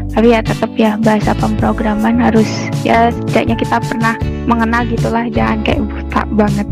tapi 0.09 0.33
ya 0.33 0.41
tetap 0.41 0.71
ya 0.75 0.97
bahasa 0.99 1.31
pemrograman 1.37 2.17
harus 2.17 2.49
ya 2.81 3.13
setidaknya 3.13 3.55
kita 3.55 3.77
pernah 3.83 4.15
mengenal 4.49 4.81
gitulah 4.89 5.25
jangan 5.29 5.59
kayak 5.61 5.81
buta 5.85 6.21
banget. 6.33 6.67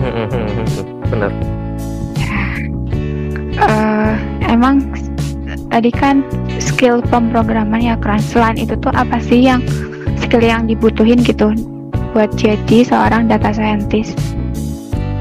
Bener 1.12 1.32
uh, 3.60 4.14
emang 4.48 4.82
tadi 5.68 5.92
kan 5.92 6.24
skill 6.58 7.04
pemrograman 7.08 7.80
ya 7.80 7.94
keren 8.00 8.22
selain 8.22 8.56
itu 8.56 8.74
tuh 8.80 8.92
apa 8.96 9.20
sih 9.20 9.46
yang 9.46 9.60
skill 10.18 10.42
yang 10.42 10.66
dibutuhin 10.66 11.20
gitu 11.22 11.52
buat 12.10 12.32
jadi 12.34 12.82
seorang 12.82 13.30
data 13.30 13.54
scientist? 13.54 14.18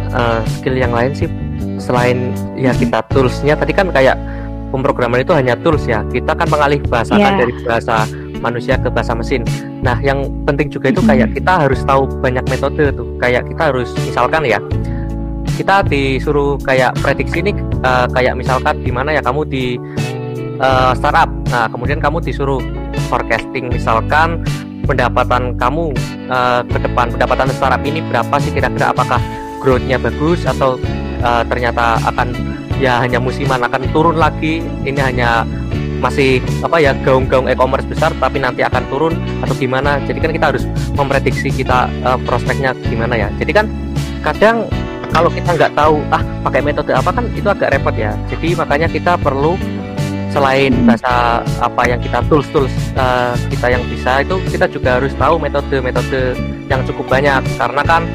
Uh, 0.10 0.42
skill 0.58 0.74
yang 0.74 0.90
lain 0.90 1.14
sih 1.14 1.30
selain 1.78 2.34
ya 2.58 2.74
kita 2.74 3.06
toolsnya 3.14 3.54
tadi 3.54 3.72
kan 3.72 3.94
kayak 3.94 4.18
pemrograman 4.70 5.22
itu 5.22 5.34
hanya 5.34 5.58
tools 5.60 5.84
ya 5.90 6.06
kita 6.10 6.34
kan 6.34 6.48
mengalih 6.48 6.80
bahasa 6.88 7.18
yeah. 7.18 7.36
dari 7.38 7.54
bahasa 7.66 8.06
manusia 8.40 8.80
ke 8.80 8.88
bahasa 8.88 9.12
mesin. 9.14 9.44
Nah 9.84 10.00
yang 10.00 10.24
penting 10.48 10.72
juga 10.72 10.90
itu 10.96 11.04
kayak 11.04 11.36
kita 11.36 11.68
harus 11.68 11.84
tahu 11.84 12.08
banyak 12.24 12.46
metode 12.48 12.96
tuh 12.96 13.08
kayak 13.20 13.44
kita 13.52 13.74
harus 13.74 13.92
misalkan 14.08 14.48
ya 14.48 14.60
kita 15.60 15.84
disuruh 15.84 16.56
kayak 16.64 16.96
prediksi 17.04 17.44
ini 17.44 17.52
uh, 17.84 18.08
kayak 18.16 18.40
misalkan 18.40 18.80
di 18.80 18.92
mana 18.96 19.12
ya 19.12 19.22
kamu 19.22 19.44
di 19.44 19.76
uh, 20.64 20.96
startup. 20.96 21.28
Nah 21.52 21.68
kemudian 21.68 22.00
kamu 22.00 22.24
disuruh 22.24 22.64
forecasting 23.12 23.68
misalkan 23.68 24.40
pendapatan 24.88 25.54
kamu 25.60 25.92
uh, 26.32 26.64
ke 26.64 26.78
depan 26.80 27.12
pendapatan 27.12 27.52
startup 27.54 27.82
ini 27.84 28.00
berapa 28.08 28.36
sih 28.40 28.56
kira-kira 28.56 28.96
apakah 28.96 29.20
growth-nya 29.60 30.00
bagus 30.00 30.48
atau 30.48 30.80
uh, 31.22 31.44
ternyata 31.48 32.00
akan 32.08 32.32
ya 32.80 33.04
hanya 33.04 33.20
musiman 33.20 33.60
akan 33.64 33.82
turun 33.92 34.18
lagi. 34.18 34.64
Ini 34.88 35.00
hanya 35.00 35.44
masih 36.00 36.40
apa 36.64 36.80
ya 36.80 36.96
gaung-gaung 37.04 37.52
e-commerce 37.52 37.84
besar 37.84 38.16
tapi 38.24 38.40
nanti 38.40 38.64
akan 38.64 38.84
turun 38.88 39.14
atau 39.44 39.56
gimana. 39.56 40.00
Jadi 40.08 40.20
kan 40.24 40.32
kita 40.32 40.46
harus 40.56 40.64
memprediksi 40.96 41.52
kita 41.52 41.92
uh, 42.08 42.18
prospeknya 42.24 42.72
gimana 42.88 43.20
ya. 43.20 43.28
Jadi 43.36 43.52
kan 43.52 43.66
kadang 44.24 44.68
kalau 45.10 45.30
kita 45.32 45.58
nggak 45.58 45.74
tahu 45.76 46.00
ah 46.14 46.22
pakai 46.48 46.62
metode 46.64 46.92
apa 46.96 47.10
kan 47.12 47.26
itu 47.36 47.48
agak 47.52 47.76
repot 47.76 47.96
ya. 47.98 48.16
Jadi 48.32 48.56
makanya 48.56 48.88
kita 48.88 49.20
perlu 49.20 49.60
selain 50.30 50.86
bahasa 50.86 51.42
apa 51.58 51.90
yang 51.90 51.98
kita 51.98 52.22
tools 52.30 52.46
tools 52.54 52.70
uh, 52.94 53.34
kita 53.50 53.74
yang 53.74 53.82
bisa 53.90 54.22
itu 54.22 54.38
kita 54.54 54.70
juga 54.70 55.02
harus 55.02 55.10
tahu 55.18 55.42
metode-metode 55.42 56.38
yang 56.72 56.82
cukup 56.88 57.06
banyak. 57.12 57.42
Karena 57.58 57.82
kan 57.84 58.06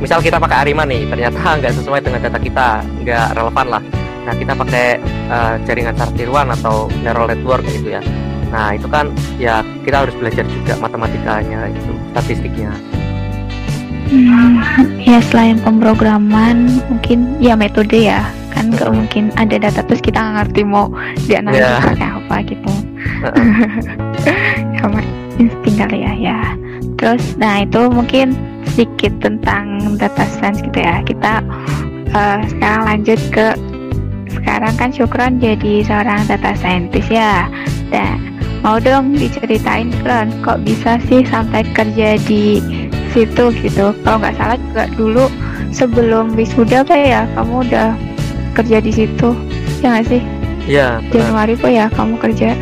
misal 0.00 0.18
kita 0.24 0.40
pakai 0.40 0.66
Arima 0.66 0.88
nih 0.88 1.06
ternyata 1.06 1.38
nggak 1.60 1.72
sesuai 1.76 2.00
dengan 2.02 2.20
data 2.24 2.38
kita 2.40 2.68
nggak 3.04 3.26
relevan 3.36 3.66
lah. 3.78 3.82
Nah 4.20 4.34
kita 4.36 4.52
pakai 4.52 4.86
uh, 5.32 5.54
jaringan 5.64 5.96
sartiruan 5.96 6.48
atau 6.52 6.88
neural 7.04 7.28
network 7.28 7.64
gitu 7.68 7.96
ya. 7.96 8.02
Nah 8.50 8.74
itu 8.74 8.88
kan 8.90 9.12
ya 9.38 9.62
kita 9.86 10.04
harus 10.04 10.14
belajar 10.18 10.44
juga 10.48 10.74
matematikanya 10.80 11.70
itu 11.70 11.92
statistiknya. 12.12 12.72
Hmm, 14.10 14.58
ya 14.98 15.22
selain 15.30 15.62
pemrograman 15.62 16.66
mungkin 16.90 17.38
ya 17.38 17.54
metode 17.54 17.94
ya. 17.94 18.26
Kan 18.50 18.74
nggak 18.74 18.90
mungkin 18.90 19.30
ada 19.38 19.56
data 19.56 19.86
terus 19.86 20.02
kita 20.02 20.18
nggak 20.18 20.34
ngerti 20.50 20.60
mau 20.66 20.90
dianalisis 21.30 21.62
yeah. 21.62 21.86
pakai 21.94 22.08
apa 22.10 22.36
gitu. 22.50 22.72
Sama 24.82 25.00
insting 25.38 25.76
kali 25.78 25.98
ya 26.02 26.12
ya. 26.18 26.38
Terus 26.98 27.38
nah 27.38 27.62
itu 27.62 27.86
mungkin 27.88 28.49
sedikit 28.80 29.12
tentang 29.20 29.92
data 30.00 30.24
science 30.40 30.64
gitu 30.64 30.80
ya. 30.80 31.04
Kita 31.04 31.44
uh, 32.16 32.40
sekarang 32.48 32.82
lanjut 32.88 33.20
ke 33.28 33.52
sekarang 34.32 34.72
kan 34.80 34.88
Syukron 34.88 35.36
jadi 35.36 35.84
seorang 35.84 36.24
data 36.24 36.56
scientist 36.56 37.12
ya. 37.12 37.44
Dan 37.92 38.40
mau 38.64 38.80
dong 38.80 39.12
diceritain 39.12 39.92
kan 40.00 40.32
kok 40.40 40.64
bisa 40.64 40.96
sih 41.12 41.20
sampai 41.28 41.60
kerja 41.76 42.16
di 42.24 42.64
situ 43.12 43.52
gitu? 43.60 43.92
Kalau 44.00 44.16
nggak 44.16 44.40
salah 44.40 44.56
juga 44.56 44.84
dulu 44.96 45.24
sebelum 45.76 46.32
wisuda 46.32 46.80
apa 46.80 46.96
ya 46.96 47.20
kamu 47.36 47.68
udah 47.68 47.92
kerja 48.56 48.80
di 48.80 48.92
situ 48.96 49.36
ya 49.84 49.92
nggak 49.92 50.08
sih? 50.08 50.22
Iya. 50.64 51.04
Januari 51.12 51.52
kok 51.52 51.68
ya 51.68 51.92
kamu 51.92 52.16
kerja. 52.16 52.56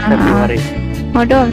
Februari. 0.00 0.56
Uh, 1.12 1.20
oh 1.20 1.24
dong. 1.28 1.52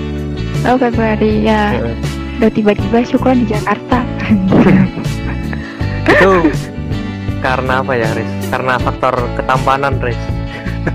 Oh 0.63 0.79
Februari 0.79 1.43
ya. 1.43 1.83
Uh. 1.83 2.16
Udah 2.38 2.51
tiba-tiba 2.53 3.01
syukur 3.01 3.34
di 3.34 3.50
Jakarta. 3.50 4.06
Itu 6.13 6.53
karena 7.41 7.82
apa 7.82 7.94
ya 7.98 8.10
Riz? 8.13 8.29
Karena 8.53 8.77
faktor 8.77 9.17
ketampanan 9.34 9.98
Riz. 9.98 10.22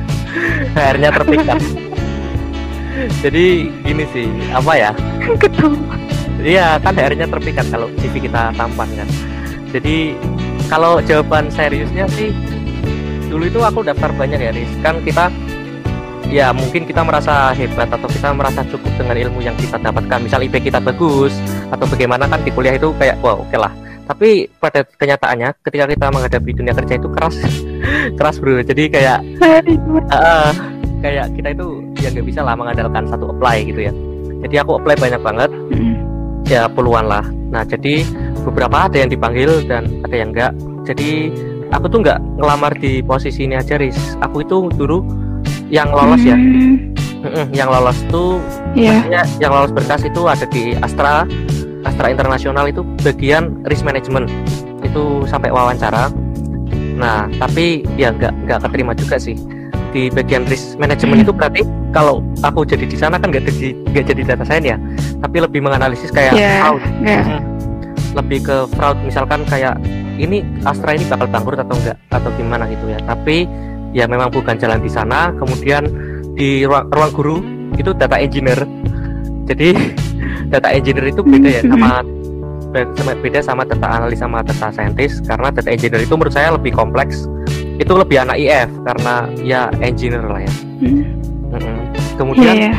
Akhirnya 0.79 1.11
terpikat. 1.11 1.59
Jadi 3.19 3.47
gini 3.83 4.05
sih 4.15 4.31
apa 4.55 4.73
ya? 4.79 4.91
Iya 6.43 6.79
kan 6.83 6.95
akhirnya 6.99 7.27
terpikat 7.31 7.67
kalau 7.71 7.91
CV 7.99 8.31
kita 8.31 8.55
tampan 8.55 8.91
kan. 8.95 9.09
Jadi 9.75 10.15
kalau 10.71 11.03
jawaban 11.03 11.51
seriusnya 11.51 12.07
sih 12.15 12.31
dulu 13.31 13.49
itu 13.49 13.59
aku 13.63 13.83
daftar 13.83 14.15
banyak 14.15 14.39
ya 14.39 14.53
Riz. 14.55 14.71
Kan 14.83 15.03
kita 15.03 15.31
ya 16.33 16.49
mungkin 16.57 16.89
kita 16.89 17.05
merasa 17.05 17.53
hebat 17.53 17.93
atau 17.93 18.09
kita 18.09 18.33
merasa 18.33 18.65
cukup 18.65 18.89
dengan 18.97 19.17
ilmu 19.29 19.45
yang 19.45 19.53
kita 19.61 19.77
dapatkan. 19.77 20.25
Misal 20.25 20.49
IP 20.49 20.65
kita 20.65 20.81
bagus 20.81 21.37
atau 21.69 21.85
bagaimana 21.85 22.25
kan 22.25 22.41
di 22.41 22.49
kuliah 22.49 22.73
itu 22.81 22.89
kayak 22.97 23.21
wow 23.21 23.37
oke 23.37 23.53
okay 23.53 23.61
lah. 23.61 23.73
Tapi 24.09 24.49
pada 24.57 24.83
kenyataannya 24.83 25.53
ketika 25.61 25.85
kita 25.87 26.07
menghadapi 26.09 26.51
dunia 26.57 26.73
kerja 26.73 26.97
itu 26.97 27.09
keras 27.13 27.37
keras 28.19 28.37
bro. 28.41 28.65
Jadi 28.65 28.89
kayak 28.89 29.21
uh, 30.17 30.51
kayak 31.05 31.29
kita 31.37 31.49
itu 31.53 31.67
ya 32.01 32.09
nggak 32.09 32.27
bisa 32.27 32.41
lah 32.41 32.57
mengandalkan 32.57 33.05
satu 33.13 33.29
apply 33.37 33.69
gitu 33.69 33.93
ya. 33.93 33.93
Jadi 34.49 34.55
aku 34.57 34.81
apply 34.81 34.97
banyak 34.97 35.21
banget. 35.21 35.51
Ya 36.49 36.67
puluhan 36.67 37.07
lah. 37.07 37.23
Nah 37.53 37.63
jadi 37.63 38.03
beberapa 38.43 38.89
ada 38.89 38.97
yang 38.97 39.13
dipanggil 39.13 39.69
dan 39.69 39.87
ada 40.03 40.17
yang 40.17 40.33
enggak 40.35 40.53
jadi 40.83 41.31
aku 41.71 41.87
tuh 41.87 41.99
nggak 42.03 42.19
ngelamar 42.43 42.75
di 42.75 43.05
posisi 43.05 43.47
ini 43.47 43.55
aja 43.55 43.79
Riz. 43.79 44.19
Aku 44.19 44.43
itu 44.43 44.67
dulu 44.75 45.07
yang 45.73 45.89
lolos 45.91 46.23
ya? 46.23 46.37
Hmm. 46.37 47.49
yang 47.55 47.71
lolos 47.71 47.97
tuh 48.11 48.43
yeah. 48.75 49.25
yang 49.39 49.55
lolos 49.55 49.71
berkas 49.71 50.03
itu 50.03 50.27
ada 50.27 50.43
di 50.51 50.75
Astra 50.83 51.23
Astra 51.87 52.11
Internasional 52.11 52.69
itu 52.69 52.85
bagian 53.01 53.63
risk 53.67 53.83
management. 53.87 54.29
Itu 54.85 55.25
sampai 55.27 55.49
wawancara. 55.49 56.13
Nah 56.99 57.31
tapi 57.41 57.87
ya 57.97 58.13
nggak 58.13 58.33
nggak 58.47 58.59
keterima 58.69 58.93
juga 58.93 59.17
sih. 59.17 59.39
Di 59.95 60.13
bagian 60.13 60.45
risk 60.51 60.77
management 60.77 61.23
hmm. 61.23 61.25
itu 61.25 61.33
berarti 61.33 61.63
kalau 61.95 62.21
aku 62.45 62.69
jadi 62.69 62.85
di 62.85 62.97
sana 62.99 63.17
kan 63.17 63.33
nggak 63.33 63.45
jadi 63.49 63.69
nggak 63.95 64.05
jadi 64.13 64.23
data 64.35 64.45
science 64.45 64.69
ya? 64.69 64.77
Tapi 65.25 65.37
lebih 65.41 65.65
menganalisis 65.65 66.13
kayak 66.13 66.37
yeah, 66.37 66.69
fraud. 66.69 66.83
yeah 67.01 67.41
lebih 68.13 68.45
ke 68.45 68.57
fraud 68.77 68.99
misalkan 69.05 69.45
kayak 69.49 69.77
ini 70.21 70.45
Astra 70.69 70.93
ini 70.93 71.05
bakal 71.09 71.27
bangkrut 71.33 71.61
atau 71.65 71.75
enggak 71.81 71.97
atau 72.13 72.31
gimana 72.37 72.69
gitu 72.69 72.85
ya? 72.93 73.01
Tapi 73.09 73.49
ya 73.93 74.09
memang 74.09 74.33
bukan 74.33 74.57
jalan 74.57 74.81
di 74.81 74.91
sana. 74.91 75.31
Kemudian 75.37 75.89
di 76.35 76.65
ruang, 76.65 76.89
ruang 76.91 77.13
guru 77.13 77.37
itu 77.77 77.93
data 77.93 78.17
engineer. 78.19 78.61
Jadi 79.47 79.77
data 80.53 80.69
engineer 80.73 81.13
itu 81.13 81.21
beda 81.23 81.49
ya 81.49 81.63
sama 81.73 82.05
beda 83.21 83.41
sama 83.45 83.63
data 83.69 83.85
analis 83.85 84.25
sama 84.25 84.41
data 84.41 84.73
scientist 84.73 85.21
karena 85.29 85.53
data 85.53 85.69
engineer 85.69 86.03
itu 86.03 86.15
menurut 86.17 86.35
saya 86.35 86.57
lebih 86.57 86.73
kompleks. 86.73 87.29
Itu 87.81 87.97
lebih 87.97 88.25
anak 88.25 88.37
IF 88.41 88.71
karena 88.85 89.29
ya 89.41 89.69
engineer 89.85 90.25
lah 90.25 90.41
ya. 90.43 90.53
Mm 90.83 91.05
-hmm. 91.53 91.85
kemudian 92.17 92.73
yeah, 92.73 92.77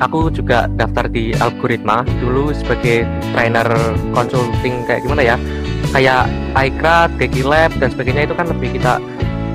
aku 0.00 0.30
juga 0.30 0.68
daftar 0.76 1.08
di 1.10 1.34
algoritma. 1.36 2.04
Dulu 2.20 2.54
sebagai 2.54 3.04
trainer 3.34 3.68
consulting 4.12 4.84
kayak 4.86 5.04
gimana 5.04 5.22
ya. 5.34 5.36
Kayak 5.88 6.28
iCrowd, 6.58 7.16
Lab 7.48 7.72
dan 7.80 7.88
sebagainya 7.94 8.28
itu 8.28 8.34
kan 8.36 8.46
lebih 8.50 8.76
kita 8.76 9.00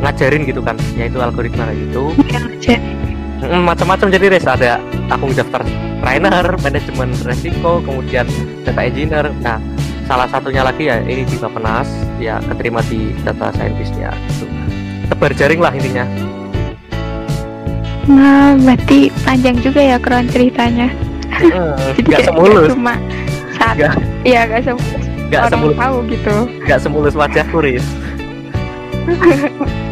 ngajarin 0.03 0.43
gitu 0.43 0.59
kan 0.59 0.75
yaitu 0.99 1.17
algoritma 1.23 1.71
kayak 1.71 1.79
gitu 1.87 2.03
mm, 3.47 3.63
macam-macam 3.63 4.07
jadi 4.11 4.25
res 4.35 4.45
ada 4.45 4.83
aku 5.07 5.31
daftar 5.31 5.63
trainer 6.03 6.45
manajemen 6.59 7.09
resiko 7.23 7.79
kemudian 7.81 8.27
data 8.67 8.81
engineer 8.83 9.31
nah 9.39 9.57
salah 10.03 10.27
satunya 10.27 10.67
lagi 10.67 10.91
ya 10.91 10.99
ini 10.99 11.23
di 11.23 11.39
Bapenas 11.39 11.87
ya 12.19 12.43
keterima 12.43 12.83
di 12.91 13.15
data 13.23 13.55
scientist 13.55 13.95
ya 13.95 14.11
gitu. 14.35 14.45
tebar 15.09 15.31
jaring 15.33 15.61
lah 15.63 15.73
intinya 15.73 16.05
Nah, 18.03 18.59
berarti 18.59 19.07
panjang 19.23 19.63
juga 19.63 19.79
ya 19.79 19.95
keren 19.95 20.27
ceritanya. 20.27 20.91
Hmm, 21.39 21.71
Jadi 21.95 22.11
gak 22.11 22.21
semulus. 22.27 22.75
Cuma 22.75 22.99
satu. 23.55 23.79
Gak. 23.79 23.95
Iya, 24.27 24.43
gak 24.43 24.61
semulus. 24.67 25.13
nggak 25.33 25.49
semulus 25.49 25.77
tahu 25.81 25.97
gitu 26.13 26.35
nggak 26.69 26.79
semulus 26.79 27.13
wajah 27.17 27.45
kuris 27.49 27.85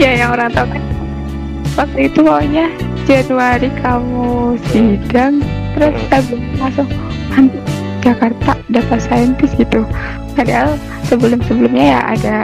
ya 0.00 0.10
yang 0.24 0.30
orang 0.34 0.50
tahu 0.52 0.66
kan. 0.70 0.82
Waktu 1.78 1.98
itu 2.10 2.18
pokoknya 2.26 2.66
Januari 3.06 3.70
kamu 3.80 4.58
sidang 4.70 5.42
terus 5.74 5.94
hmm. 6.10 6.58
masuk 6.60 6.88
Jakarta 8.00 8.56
data 8.72 8.96
saintis 8.96 9.52
gitu. 9.54 9.84
Padahal 10.34 10.74
sebelum 11.04 11.40
sebelumnya 11.44 11.98
ya 11.98 12.00
ada 12.16 12.36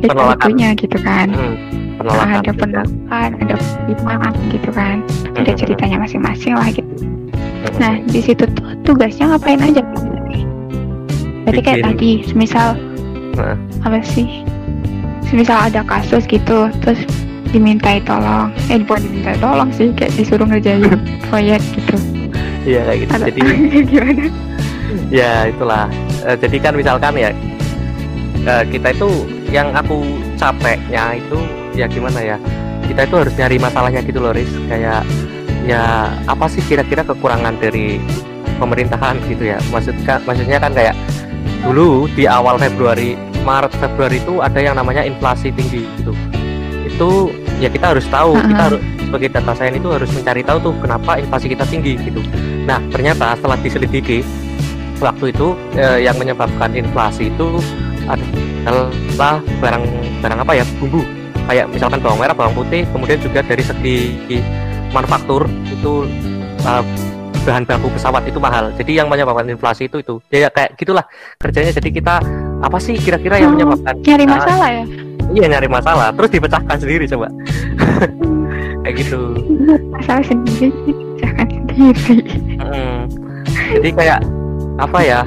penolakannya 0.00 0.68
gitu 0.78 0.98
kan. 1.02 1.34
Hmm, 1.34 1.54
penolakan. 1.98 2.40
Ada 2.40 2.52
penolakan 2.54 3.30
ada 3.42 3.54
pertimbangan 3.58 4.32
gitu 4.54 4.70
kan. 4.70 4.96
Hmm. 5.02 5.40
ada 5.40 5.52
ceritanya 5.54 5.96
masing-masing 5.98 6.54
lah 6.54 6.68
gitu. 6.70 6.92
Hmm. 6.94 7.80
nah 7.80 7.94
di 8.06 8.20
situ 8.22 8.44
tuh 8.44 8.66
tugasnya 8.86 9.34
ngapain 9.34 9.60
aja? 9.60 9.82
Jadi 11.44 11.60
kayak 11.60 11.84
tadi 11.84 12.24
semisal 12.24 12.72
nah. 13.36 13.56
apa 13.84 14.00
sih 14.00 14.46
semisal 15.28 15.58
ada 15.58 15.80
kasus 15.84 16.24
gitu 16.28 16.68
terus 16.82 17.00
dimintai 17.54 18.02
tolong. 18.02 18.50
Eh 18.66 18.82
bukan 18.82 19.06
dimintai 19.06 19.38
tolong 19.38 19.70
sih 19.70 19.94
kayak 19.94 20.10
disuruh 20.18 20.46
ngerjain 20.46 20.90
proyek 21.30 21.62
gitu. 21.62 21.96
Iya 22.66 22.80
kayak 22.88 22.98
gitu. 23.06 23.12
Jadi 23.30 23.40
gimana? 23.92 24.24
Ya 25.14 25.46
itulah. 25.46 25.86
Uh, 26.26 26.34
jadi 26.34 26.56
kan 26.58 26.72
misalkan 26.74 27.14
ya 27.14 27.30
uh, 28.48 28.64
kita 28.66 28.90
itu 28.90 29.08
yang 29.54 29.70
aku 29.70 30.02
capeknya 30.34 31.14
itu 31.14 31.38
ya 31.78 31.86
gimana 31.86 32.18
ya 32.18 32.36
kita 32.90 33.06
itu 33.06 33.14
harus 33.16 33.34
nyari 33.38 33.56
masalahnya 33.62 34.00
gitu 34.02 34.18
loh 34.18 34.34
Riz. 34.34 34.50
Kayak 34.66 35.06
ya 35.64 36.10
apa 36.28 36.44
sih 36.50 36.60
kira-kira 36.66 37.06
kekurangan 37.06 37.54
dari 37.62 38.02
pemerintahan 38.58 39.22
gitu 39.30 39.54
ya? 39.54 39.62
Maksudnya 39.70 40.58
kan 40.58 40.74
kayak 40.74 40.98
dulu 41.62 42.10
di 42.12 42.28
awal 42.28 42.58
Februari 42.60 43.16
Maret 43.44 43.72
Februari 43.76 44.18
itu 44.18 44.40
ada 44.40 44.58
yang 44.58 44.74
namanya 44.74 45.04
inflasi 45.04 45.52
tinggi 45.52 45.84
gitu. 46.00 46.12
Itu 46.88 47.30
ya 47.60 47.68
kita 47.68 47.94
harus 47.94 48.08
tahu 48.08 48.34
uh 48.34 48.40
-huh. 48.40 48.48
kita 48.50 48.62
harus 48.72 48.80
sebagai 49.04 49.28
data 49.30 49.52
science 49.54 49.78
itu 49.78 49.88
harus 49.94 50.10
mencari 50.10 50.42
tahu 50.42 50.58
tuh 50.58 50.74
kenapa 50.82 51.22
inflasi 51.22 51.46
kita 51.52 51.64
tinggi 51.68 51.94
gitu. 52.02 52.20
Nah 52.66 52.82
ternyata 52.90 53.38
setelah 53.38 53.54
diselidiki 53.60 54.26
waktu 54.98 55.30
itu 55.30 55.54
eh, 55.78 56.02
yang 56.02 56.16
menyebabkan 56.18 56.74
inflasi 56.74 57.30
itu 57.30 57.62
adalah 58.08 59.38
barang 59.60 59.84
barang 60.18 60.38
apa 60.42 60.52
ya 60.56 60.64
bumbu. 60.80 61.04
Kayak 61.44 61.68
misalkan 61.70 62.00
bawang 62.00 62.18
merah 62.24 62.32
bawang 62.32 62.56
putih 62.56 62.88
kemudian 62.90 63.20
juga 63.20 63.44
dari 63.44 63.60
segi 63.60 63.98
manufaktur 64.90 65.44
itu 65.68 66.08
uh, 66.64 66.82
bahan 67.44 67.68
baku 67.68 67.92
pesawat 67.92 68.24
itu 68.24 68.40
mahal. 68.40 68.72
Jadi 68.74 68.96
yang 68.96 69.12
menyebabkan 69.12 69.44
inflasi 69.46 69.86
itu 69.86 70.00
itu. 70.00 70.18
Ya, 70.32 70.48
ya 70.48 70.50
kayak 70.50 70.80
gitulah 70.80 71.04
kerjanya. 71.36 71.76
Jadi 71.76 71.90
kita 71.92 72.24
apa 72.64 72.78
sih 72.80 72.96
kira-kira 72.96 73.36
yang 73.36 73.52
oh, 73.52 73.60
menyebabkan 73.60 73.94
nyari 74.00 74.24
masalah 74.24 74.68
ya? 74.72 74.84
Iya 75.32 75.44
nyari 75.56 75.68
masalah. 75.68 76.08
Terus 76.16 76.30
dipecahkan 76.32 76.76
sendiri 76.80 77.04
coba. 77.08 77.28
Kayak 78.84 78.94
gitu. 79.00 79.20
Masalah 79.92 80.24
sendiri 80.24 80.68
dipecahkan 80.88 81.46
sendiri. 81.52 82.16
Hmm. 82.60 83.00
jadi 83.54 83.90
kayak 83.92 84.20
apa 84.82 84.98
ya 85.04 85.20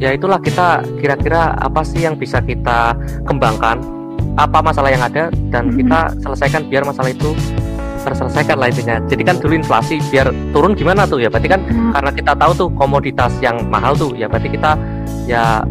ya 0.00 0.10
itulah 0.16 0.40
kita 0.42 0.82
kira-kira 0.98 1.54
apa 1.62 1.86
sih 1.86 2.02
yang 2.02 2.16
bisa 2.18 2.42
kita 2.42 2.96
kembangkan 3.28 3.78
apa 4.40 4.58
masalah 4.64 4.90
yang 4.90 5.04
ada 5.04 5.28
dan 5.52 5.68
mm-hmm. 5.68 5.78
kita 5.84 6.00
selesaikan 6.24 6.62
biar 6.66 6.82
masalah 6.82 7.12
itu 7.12 7.36
terselesaikan 8.02 8.58
lah 8.58 8.66
intinya. 8.66 8.98
Jadi 9.06 9.22
kan 9.22 9.38
dulu 9.38 9.54
inflasi 9.54 10.02
biar 10.10 10.34
turun 10.50 10.74
gimana 10.74 11.06
tuh? 11.06 11.22
Ya 11.22 11.30
berarti 11.30 11.46
kan 11.46 11.62
mm. 11.62 11.94
karena 11.94 12.10
kita 12.10 12.32
tahu 12.34 12.52
tuh 12.56 12.68
komoditas 12.74 13.30
yang 13.38 13.62
mahal 13.70 13.94
tuh 13.94 14.10
ya 14.18 14.26
berarti 14.26 14.50
kita 14.50 14.74
ya 15.30 15.62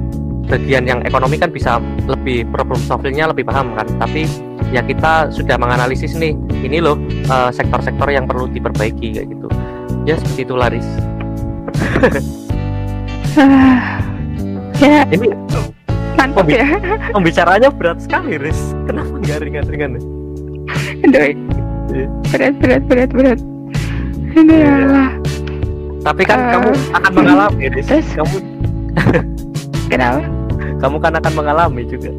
bagian 0.51 0.83
yang 0.83 0.99
ekonomi 1.07 1.39
kan 1.39 1.47
bisa 1.47 1.79
lebih 2.11 2.43
problem 2.51 2.75
solvingnya 2.83 3.31
lebih 3.31 3.47
paham 3.47 3.71
kan. 3.71 3.87
Tapi 3.95 4.27
ya 4.75 4.83
kita 4.83 5.31
sudah 5.31 5.55
menganalisis 5.55 6.11
nih 6.19 6.35
ini 6.59 6.83
loh 6.83 6.99
eh, 7.07 7.51
sektor-sektor 7.55 8.11
uh, 8.11 8.13
yang 8.13 8.27
perlu 8.27 8.51
diperbaiki 8.51 9.15
kayak 9.15 9.27
gitu. 9.31 9.47
Ya 10.03 10.19
seperti 10.19 10.41
itu 10.43 10.55
Laris. 10.59 10.87
Ya. 14.81 15.05
Ini 15.13 15.29
mantap 16.17 16.49
ya. 16.49 16.65
pembicaranya 17.13 17.69
berat 17.69 18.01
sekali 18.01 18.41
Riz. 18.41 18.73
Kenapa 18.89 19.13
nggak 19.13 19.45
ringan-ringan 19.45 20.01
Aduh, 21.05 21.21
iya. 21.93 22.07
berat 22.33 22.53
berat 22.57 22.83
berat 22.89 23.09
berat. 23.13 23.39
Ini 24.33 24.55
ya. 24.57 24.73
tapi 26.01 26.25
kan 26.25 26.39
uh, 26.41 26.49
kamu 26.57 26.71
akan 26.97 27.11
mengalami 27.13 27.65
Riz. 27.77 27.85
Terus? 27.85 28.09
Kamu 28.17 28.37
kenapa 29.93 30.40
kamu 30.81 30.97
kan 30.97 31.13
akan 31.21 31.33
mengalami 31.37 31.85
juga. 31.85 32.11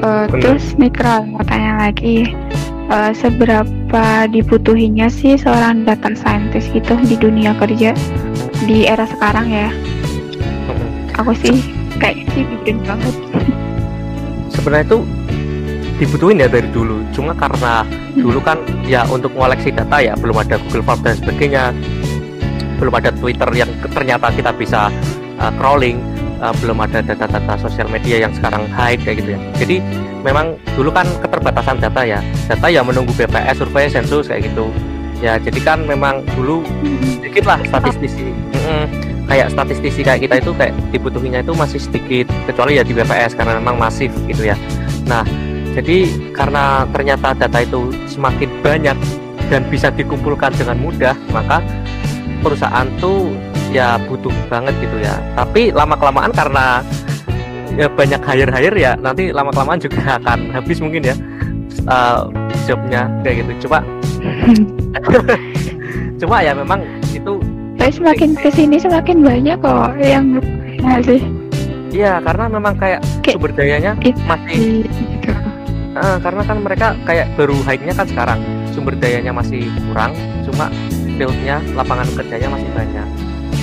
Uh, 0.00 0.24
terus 0.32 0.72
Mikra 0.80 1.20
mau 1.28 1.44
tanya 1.44 1.88
lagi. 1.88 2.32
Uh, 2.90 3.14
seberapa 3.14 4.26
dibutuhinya 4.26 5.06
sih 5.06 5.38
seorang 5.38 5.86
data 5.86 6.10
scientist 6.18 6.74
itu 6.74 6.98
di 7.06 7.14
dunia 7.14 7.54
kerja 7.54 7.94
di 8.66 8.82
era 8.82 9.06
sekarang 9.06 9.46
ya? 9.46 9.70
Aku 11.14 11.30
sih 11.38 11.62
kayak 12.02 12.26
sih 12.34 12.42
bikin 12.42 12.82
banget. 12.82 13.14
Sebenarnya 14.50 14.90
itu 14.90 14.98
dibutuhin 16.02 16.42
ya 16.42 16.48
dari 16.50 16.66
dulu. 16.74 17.04
Cuma 17.14 17.30
karena 17.36 17.86
dulu 18.16 18.42
kan 18.42 18.58
ya 18.88 19.06
untuk 19.06 19.30
mengoleksi 19.38 19.70
data 19.70 20.02
ya 20.02 20.18
belum 20.18 20.42
ada 20.42 20.58
Google 20.66 20.82
Form 20.82 21.00
dan 21.06 21.14
sebagainya. 21.22 21.64
Belum 22.82 22.96
ada 22.96 23.14
Twitter 23.14 23.46
yang 23.54 23.70
ternyata 23.92 24.32
kita 24.34 24.50
bisa 24.56 24.90
uh, 25.38 25.52
crawling 25.60 26.02
uh, 26.40 26.54
belum 26.58 26.80
ada 26.80 27.04
data-data 27.04 27.54
sosial 27.60 27.86
media 27.92 28.26
yang 28.26 28.32
sekarang 28.34 28.66
high 28.72 28.96
kayak 28.96 29.22
gitu 29.22 29.36
ya. 29.36 29.40
Jadi 29.60 29.76
memang 30.24 30.56
dulu 30.74 30.90
kan 30.90 31.06
keterbatasan 31.20 31.78
data 31.78 32.02
ya. 32.02 32.20
Data 32.48 32.66
yang 32.72 32.88
menunggu 32.88 33.12
BPS 33.14 33.60
survei 33.60 33.86
sensus 33.92 34.26
kayak 34.26 34.50
gitu. 34.50 34.72
Ya 35.20 35.36
jadi 35.36 35.60
kan 35.60 35.84
memang 35.84 36.24
dulu 36.34 36.64
sedikit 37.20 37.44
lah 37.46 37.60
statistisi. 37.68 38.32
Mm 38.56 39.10
kayak 39.30 39.46
statistisi 39.54 40.02
kayak 40.02 40.26
kita 40.26 40.42
itu 40.42 40.50
kayak 40.58 40.74
dibutuhinya 40.90 41.38
itu 41.38 41.54
masih 41.54 41.78
sedikit 41.78 42.26
kecuali 42.50 42.82
ya 42.82 42.82
di 42.82 42.90
BPS 42.90 43.38
karena 43.38 43.62
memang 43.62 43.78
masif 43.78 44.10
gitu 44.26 44.42
ya. 44.42 44.58
Nah 45.06 45.22
jadi 45.70 46.10
karena 46.34 46.82
ternyata 46.90 47.38
data 47.38 47.58
itu 47.62 47.94
semakin 48.10 48.50
banyak 48.58 48.98
dan 49.46 49.62
bisa 49.70 49.94
dikumpulkan 49.94 50.50
dengan 50.58 50.82
mudah 50.82 51.14
maka 51.30 51.62
perusahaan 52.42 52.90
tuh 52.98 53.30
ya 53.70 53.96
butuh 54.06 54.32
banget 54.50 54.74
gitu 54.82 54.96
ya. 55.00 55.16
Tapi 55.34 55.70
lama 55.70 55.94
kelamaan 55.96 56.30
karena 56.34 56.84
ya 57.78 57.86
banyak 57.86 58.20
hire 58.26 58.50
hire 58.50 58.76
ya 58.76 58.92
nanti 58.98 59.30
lama 59.30 59.54
kelamaan 59.54 59.80
juga 59.80 60.02
akan 60.22 60.50
habis 60.50 60.82
mungkin 60.82 61.06
ya 61.06 61.14
uh, 61.86 62.28
jobnya 62.66 63.06
kayak 63.22 63.46
gitu. 63.46 63.66
Coba 63.68 63.82
cuma 66.20 66.44
ya 66.44 66.52
memang 66.52 66.84
itu 67.16 67.40
tapi 67.80 67.96
semakin 67.96 68.36
ke 68.36 68.52
sini 68.52 68.76
semakin 68.76 69.24
banyak 69.24 69.56
kok 69.64 69.96
yang 70.04 70.36
sih? 71.00 71.24
Iya 71.90 72.20
karena 72.20 72.44
memang 72.52 72.76
kayak, 72.76 73.00
kayak 73.24 73.40
sumber 73.40 73.52
dayanya 73.56 73.92
masih 74.28 74.84
gitu. 74.84 75.32
uh, 75.96 76.20
karena 76.20 76.42
kan 76.44 76.58
mereka 76.60 76.86
kayak 77.08 77.26
baru 77.40 77.56
high-nya 77.64 77.96
kan 77.96 78.04
sekarang 78.04 78.38
sumber 78.76 78.94
dayanya 79.00 79.32
masih 79.32 79.64
kurang 79.88 80.12
cuma 80.44 80.68
fieldnya 81.16 81.58
lapangan 81.72 82.06
kerjanya 82.20 82.48
masih 82.52 82.68
banyak 82.76 83.08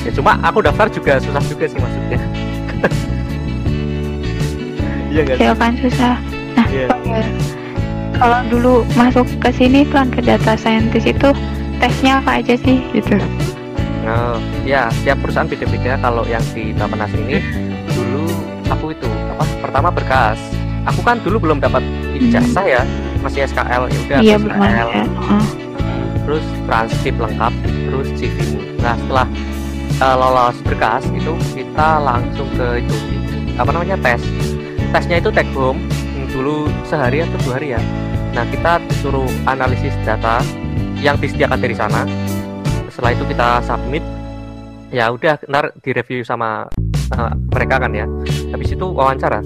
ya 0.05 0.11
cuma 0.13 0.37
aku 0.45 0.61
daftar 0.61 0.87
juga 0.91 1.17
susah 1.17 1.41
juga 1.47 1.65
sih 1.65 1.79
maksudnya 1.79 2.19
iya 5.13 5.21
gak 5.23 5.35
ya 5.39 5.53
kan 5.55 5.73
susah 5.79 6.15
nah 6.53 6.67
yeah. 6.69 7.25
kalau 8.17 8.39
dulu 8.49 8.73
masuk 8.97 9.25
ke 9.41 9.49
sini 9.53 9.85
tuan 9.89 10.11
ke 10.11 10.21
data 10.21 10.57
scientist 10.59 11.07
itu 11.07 11.29
tesnya 11.77 12.21
apa 12.21 12.41
aja 12.41 12.57
sih 12.57 12.81
gitu 12.93 13.17
Nah, 14.07 14.39
ya 14.63 14.87
setiap 14.87 15.19
perusahaan 15.19 15.51
beda-beda. 15.51 15.99
Kalau 15.99 16.23
yang 16.31 16.39
di 16.55 16.71
Bapenas 16.71 17.11
ini 17.11 17.43
dulu 17.91 18.23
aku 18.71 18.95
itu 18.95 19.03
apa? 19.35 19.43
Pertama 19.59 19.91
berkas. 19.91 20.39
Aku 20.87 21.03
kan 21.03 21.19
dulu 21.19 21.43
belum 21.43 21.59
dapat 21.59 21.83
ijazah 22.15 22.63
ya, 22.63 22.81
masih 23.19 23.43
SKL 23.43 23.91
ya 23.91 23.99
udah 24.07 24.19
iya, 24.23 24.35
SKL. 24.39 24.89
Terus 26.23 26.45
transkrip 26.63 27.15
lengkap, 27.19 27.53
terus 27.67 28.07
CV. 28.15 28.37
Nah 28.79 28.95
setelah 28.95 29.27
uh, 29.99 30.15
lolos 30.15 30.57
berkas 30.65 31.03
itu 31.13 31.33
kita 31.55 32.01
langsung 32.01 32.47
ke 32.55 32.83
itu 32.83 32.97
apa 33.57 33.69
namanya 33.73 33.97
tes. 33.99 34.21
Tesnya 34.93 35.19
itu 35.19 35.29
take 35.33 35.49
home 35.51 35.81
dulu 36.31 36.69
sehari 36.87 37.23
atau 37.23 37.37
dua 37.43 37.53
hari 37.59 37.75
ya. 37.75 37.81
Nah 38.35 38.45
kita 38.49 38.79
disuruh 38.87 39.27
analisis 39.49 39.95
data 40.05 40.43
yang 41.01 41.17
disediakan 41.21 41.59
dari 41.61 41.75
sana 41.77 42.05
setelah 42.97 43.13
itu 43.13 43.25
kita 43.29 43.61
submit 43.61 44.01
ya 44.89 45.13
udah 45.13 45.37
ntar 45.45 45.69
direview 45.85 46.25
sama 46.25 46.65
uh, 47.13 47.33
mereka 47.53 47.77
kan 47.77 47.93
ya 47.93 48.09
habis 48.49 48.73
itu 48.73 48.89
wawancara 48.89 49.45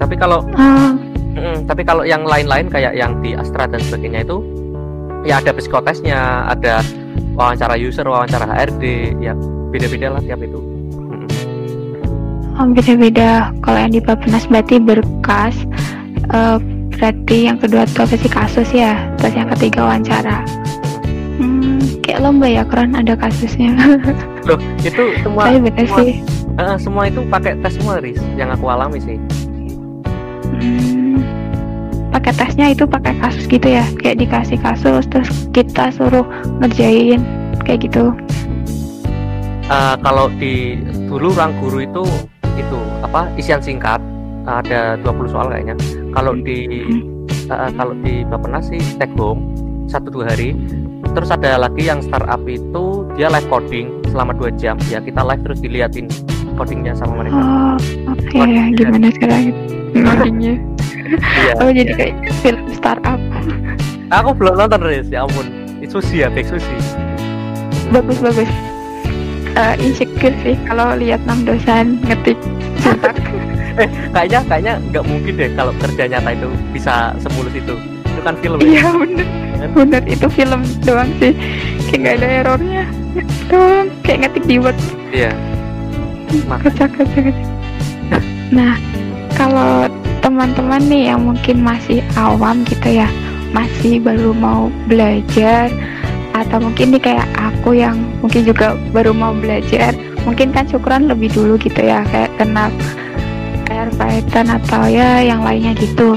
tapi 0.00 0.16
kalau 0.16 0.40
uh. 0.56 0.96
mm, 1.36 1.68
tapi 1.68 1.84
kalau 1.84 2.08
yang 2.08 2.24
lain-lain 2.24 2.72
kayak 2.72 2.96
yang 2.96 3.20
di 3.20 3.36
Astra 3.36 3.68
dan 3.68 3.84
sebagainya 3.84 4.24
itu 4.24 4.40
ya 5.28 5.44
ada 5.44 5.52
psikotesnya 5.52 6.48
ada 6.48 6.80
wawancara 7.38 7.74
user 7.78 8.06
wawancara 8.06 8.46
HRD 8.46 9.14
ya 9.22 9.32
beda-beda 9.70 10.16
lah 10.16 10.22
tiap 10.24 10.40
itu 10.42 10.78
Oh, 12.58 12.66
beda-beda. 12.66 13.54
Kalau 13.62 13.78
yang 13.78 13.94
di 13.94 14.02
Bapenas 14.02 14.50
berarti 14.50 14.82
berkas. 14.82 15.54
Uh, 16.34 16.58
berarti 16.90 17.46
yang 17.46 17.54
kedua 17.54 17.86
tuh 17.86 18.02
apa 18.02 18.18
sih 18.18 18.26
kasus 18.26 18.68
ya. 18.74 18.98
Terus 19.14 19.38
yang 19.38 19.46
ketiga 19.54 19.86
wawancara. 19.86 20.42
Hmm, 21.38 21.78
kayak 22.02 22.18
lomba 22.18 22.50
ya, 22.50 22.66
keren 22.66 22.98
ada 22.98 23.14
kasusnya. 23.14 23.78
Loh, 24.50 24.58
itu 24.82 25.14
semua. 25.22 25.54
Tapi 25.54 25.70
bener 25.70 25.86
semua, 25.86 25.98
sih. 26.02 26.12
Uh, 26.58 26.76
semua 26.82 27.02
itu 27.06 27.22
pakai 27.30 27.54
tes 27.62 27.78
semua, 27.78 28.02
Riz. 28.02 28.18
Yang 28.34 28.58
aku 28.58 28.66
alami 28.66 28.98
sih. 29.06 29.16
Hmm, 30.50 31.22
pakai 32.12 32.32
tesnya 32.34 32.66
itu 32.72 32.84
pakai 32.88 33.14
kasus 33.20 33.44
gitu 33.48 33.68
ya. 33.68 33.84
Kayak 34.00 34.24
dikasih 34.24 34.58
kasus, 34.60 35.04
terus 35.08 35.28
kita 35.52 35.92
suruh 35.92 36.24
ngerjain 36.60 37.20
kayak 37.64 37.88
gitu. 37.88 38.12
Uh, 39.68 39.94
kalau 40.00 40.32
di 40.40 40.80
dulu 41.08 41.28
ruang 41.36 41.52
guru 41.60 41.84
itu 41.84 42.04
itu 42.56 42.78
apa 43.04 43.28
isian 43.36 43.60
singkat 43.60 44.00
ada 44.48 44.96
20 45.04 45.28
soal 45.28 45.52
kayaknya. 45.52 45.76
Kalau 46.16 46.32
di 46.40 46.88
uh, 47.52 47.70
kalau 47.76 47.92
di 48.00 48.24
Bapenas 48.24 48.72
sih 48.72 48.80
take 48.96 49.12
home 49.16 49.44
satu 49.88 50.08
dua 50.08 50.32
hari. 50.32 50.56
Terus 51.16 51.32
ada 51.32 51.56
lagi 51.56 51.88
yang 51.88 52.04
startup 52.04 52.44
itu 52.44 53.08
dia 53.16 53.32
live 53.32 53.48
coding 53.48 53.88
selama 54.12 54.36
dua 54.36 54.52
jam. 54.56 54.76
Ya 54.92 55.00
kita 55.00 55.24
live 55.24 55.40
terus 55.44 55.58
diliatin 55.60 56.06
codingnya 56.56 56.92
sama 56.96 57.24
mereka. 57.24 57.40
Oh 58.36 58.44
ya, 58.44 58.44
ya 58.44 58.64
gimana 58.76 59.08
sekarang 59.12 59.44
codingnya 59.92 60.54
iya, 61.16 61.52
oh 61.60 61.70
jadi 61.72 61.92
iya. 61.92 61.96
kayak 61.96 62.14
film 62.44 62.62
startup. 62.74 63.20
Aku 64.12 64.32
belum 64.36 64.56
nonton 64.56 64.80
Riz. 64.84 65.08
Ya 65.08 65.24
ampun. 65.24 65.48
Itu 65.80 66.02
sih 66.04 66.24
ya 66.24 66.28
baik 66.28 66.48
susi 66.52 66.76
bagus 67.92 68.18
bagus. 68.20 68.50
Uh, 69.56 69.74
insecure 69.80 70.36
sih 70.44 70.54
kalau 70.68 70.94
lihat 70.94 71.18
enam 71.26 71.42
dosen 71.42 71.98
ngetik 72.06 72.38
eh 73.82 73.88
kayaknya 74.14 74.40
kayaknya 74.46 74.74
nggak 74.92 75.04
mungkin 75.06 75.32
deh 75.34 75.50
kalau 75.56 75.72
kerja 75.82 76.04
nyata 76.06 76.30
itu 76.34 76.48
bisa 76.74 77.14
semulus 77.22 77.54
itu. 77.54 77.74
Itu 78.06 78.20
kan 78.22 78.34
film 78.42 78.58
ya? 78.62 78.66
iya 78.66 78.82
ya? 78.82 78.90
bener. 78.94 79.26
Kan? 79.26 79.68
bener 79.74 80.02
itu 80.06 80.26
film 80.30 80.60
doang 80.82 81.10
sih. 81.18 81.32
Kayak 81.90 81.98
nggak 81.98 82.14
ada 82.18 82.28
errornya. 82.42 82.84
Doang. 83.50 83.88
Kayak 84.02 84.18
ngetik 84.26 84.44
di 84.46 84.56
word. 84.58 84.78
Iya. 85.10 85.32
Kocak 86.46 86.90
kocak. 86.92 87.34
Nah 88.52 88.74
kalau 89.34 89.86
teman-teman 90.28 90.84
nih 90.92 91.08
yang 91.08 91.24
mungkin 91.24 91.64
masih 91.64 92.04
awam 92.20 92.60
gitu 92.68 93.00
ya 93.00 93.08
masih 93.56 93.96
baru 93.96 94.36
mau 94.36 94.68
belajar 94.84 95.72
atau 96.36 96.60
mungkin 96.60 96.92
nih 96.92 97.00
kayak 97.00 97.24
aku 97.32 97.72
yang 97.72 97.96
mungkin 98.20 98.44
juga 98.44 98.76
baru 98.92 99.16
mau 99.16 99.32
belajar 99.32 99.96
mungkin 100.28 100.52
kan 100.52 100.68
syukuran 100.68 101.08
lebih 101.08 101.32
dulu 101.32 101.56
gitu 101.56 101.80
ya 101.80 102.04
kayak 102.12 102.28
kenal 102.36 102.68
R 103.72 103.88
Python 103.96 104.52
atau 104.52 104.84
ya 104.84 105.24
yang 105.24 105.40
lainnya 105.40 105.72
gitu. 105.80 106.12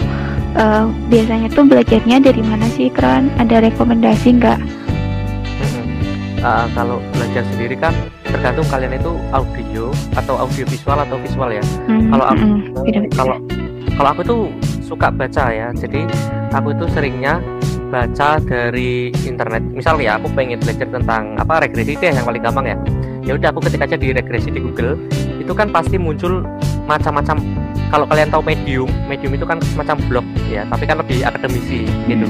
Uh, 0.52 0.92
biasanya 1.08 1.48
tuh 1.48 1.64
belajarnya 1.64 2.20
dari 2.20 2.44
mana 2.44 2.68
sih 2.76 2.92
Kron 2.92 3.32
ada 3.40 3.64
rekomendasi 3.64 4.36
nggak? 4.36 4.60
Uh, 6.44 6.68
kalau 6.76 7.00
belajar 7.16 7.48
sendiri 7.56 7.80
kan 7.80 7.96
tergantung 8.28 8.68
kalian 8.68 9.00
itu 9.00 9.16
audio 9.32 9.96
atau 10.20 10.36
audio 10.44 10.68
visual 10.68 11.00
atau 11.00 11.16
visual 11.24 11.50
ya. 11.56 11.64
Hmm, 11.88 12.12
kalau 12.12 12.26
aku 12.28 12.44
hmm, 12.44 13.08
kalau 13.16 13.36
kalau 13.96 14.10
aku 14.12 14.22
tuh 14.24 14.42
suka 14.84 15.08
baca 15.08 15.52
ya 15.52 15.72
jadi 15.72 16.04
aku 16.52 16.76
itu 16.76 16.86
seringnya 16.92 17.40
baca 17.92 18.40
dari 18.40 19.12
internet. 19.28 19.62
Misal 19.76 20.00
ya 20.00 20.16
aku 20.16 20.32
pengen 20.32 20.64
belajar 20.64 20.88
tentang 20.88 21.36
apa 21.36 21.68
regresi 21.68 22.00
deh 22.00 22.16
yang 22.16 22.24
paling 22.24 22.42
gampang 22.42 22.66
ya. 22.72 22.78
Ya 23.22 23.38
udah 23.38 23.52
aku 23.54 23.60
ketik 23.68 23.84
aja 23.84 24.00
di 24.00 24.16
regresi 24.16 24.50
di 24.50 24.64
Google 24.64 24.98
itu 25.38 25.52
kan 25.52 25.70
pasti 25.70 26.00
muncul 26.00 26.48
macam-macam. 26.88 27.38
Kalau 27.92 28.08
kalian 28.08 28.32
tahu 28.32 28.44
medium 28.48 28.88
medium 29.12 29.36
itu 29.36 29.44
kan 29.44 29.60
semacam 29.76 30.00
blog 30.08 30.26
ya 30.48 30.64
tapi 30.72 30.88
kan 30.88 31.04
lebih 31.04 31.28
akademisi 31.28 31.84
gitu. 32.08 32.26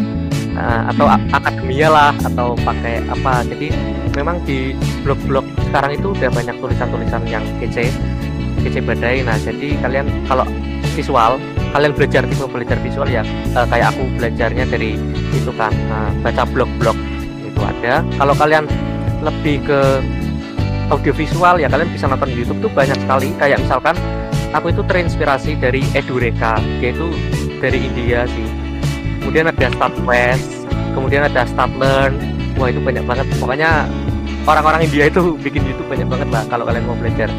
Uh, 0.51 0.83
atau 0.91 1.07
hmm. 1.07 1.31
akademia 1.31 1.87
lah 1.87 2.11
atau 2.25 2.57
pakai 2.65 3.05
apa. 3.07 3.45
Jadi 3.45 3.71
memang 4.17 4.41
di 4.43 4.75
blog-blog 5.05 5.45
sekarang 5.71 5.95
itu 5.95 6.11
udah 6.11 6.29
banyak 6.33 6.57
tulisan-tulisan 6.59 7.23
yang 7.29 7.45
kece 7.61 7.87
kece 8.65 8.81
badai. 8.83 9.23
Nah 9.23 9.37
jadi 9.39 9.77
kalian 9.79 10.09
kalau 10.27 10.43
visual. 11.01 11.41
Kalian 11.73 11.91
belajar 11.97 12.21
tipe 12.29 12.45
belajar 12.45 12.77
visual 12.85 13.09
ya 13.09 13.25
uh, 13.57 13.65
kayak 13.65 13.95
aku 13.95 14.05
belajarnya 14.21 14.69
dari 14.69 15.01
itu 15.33 15.51
kan 15.57 15.73
uh, 15.89 16.13
baca 16.21 16.45
blog-blog. 16.45 16.97
Itu 17.41 17.59
ada. 17.65 18.05
Kalau 18.21 18.37
kalian 18.37 18.69
lebih 19.25 19.65
ke 19.65 19.81
audio 20.93 21.13
visual 21.15 21.57
ya 21.57 21.67
kalian 21.71 21.89
bisa 21.89 22.05
nonton 22.05 22.29
YouTube 22.29 22.61
tuh 22.61 22.71
banyak 22.71 22.97
sekali. 23.01 23.33
Kayak 23.41 23.65
misalkan 23.65 23.97
aku 24.53 24.69
itu 24.69 24.85
terinspirasi 24.85 25.57
dari 25.57 25.81
Edureka 25.97 26.61
dia 26.77 26.93
itu 26.93 27.09
dari 27.57 27.89
India 27.89 28.29
sih. 28.29 28.47
Kemudian 29.25 29.49
ada 29.49 29.89
West 30.05 30.61
kemudian 30.93 31.25
ada 31.25 31.47
Learn. 31.79 32.13
Wah 32.59 32.67
itu 32.69 32.83
banyak 32.83 33.07
banget. 33.07 33.25
Pokoknya 33.39 33.87
orang-orang 34.45 34.85
India 34.85 35.07
itu 35.07 35.39
bikin 35.39 35.63
YouTube 35.65 35.87
banyak 35.87 36.07
banget 36.09 36.29
lah 36.29 36.43
kalau 36.51 36.67
kalian 36.67 36.83
mau 36.85 36.97
belajar 36.99 37.31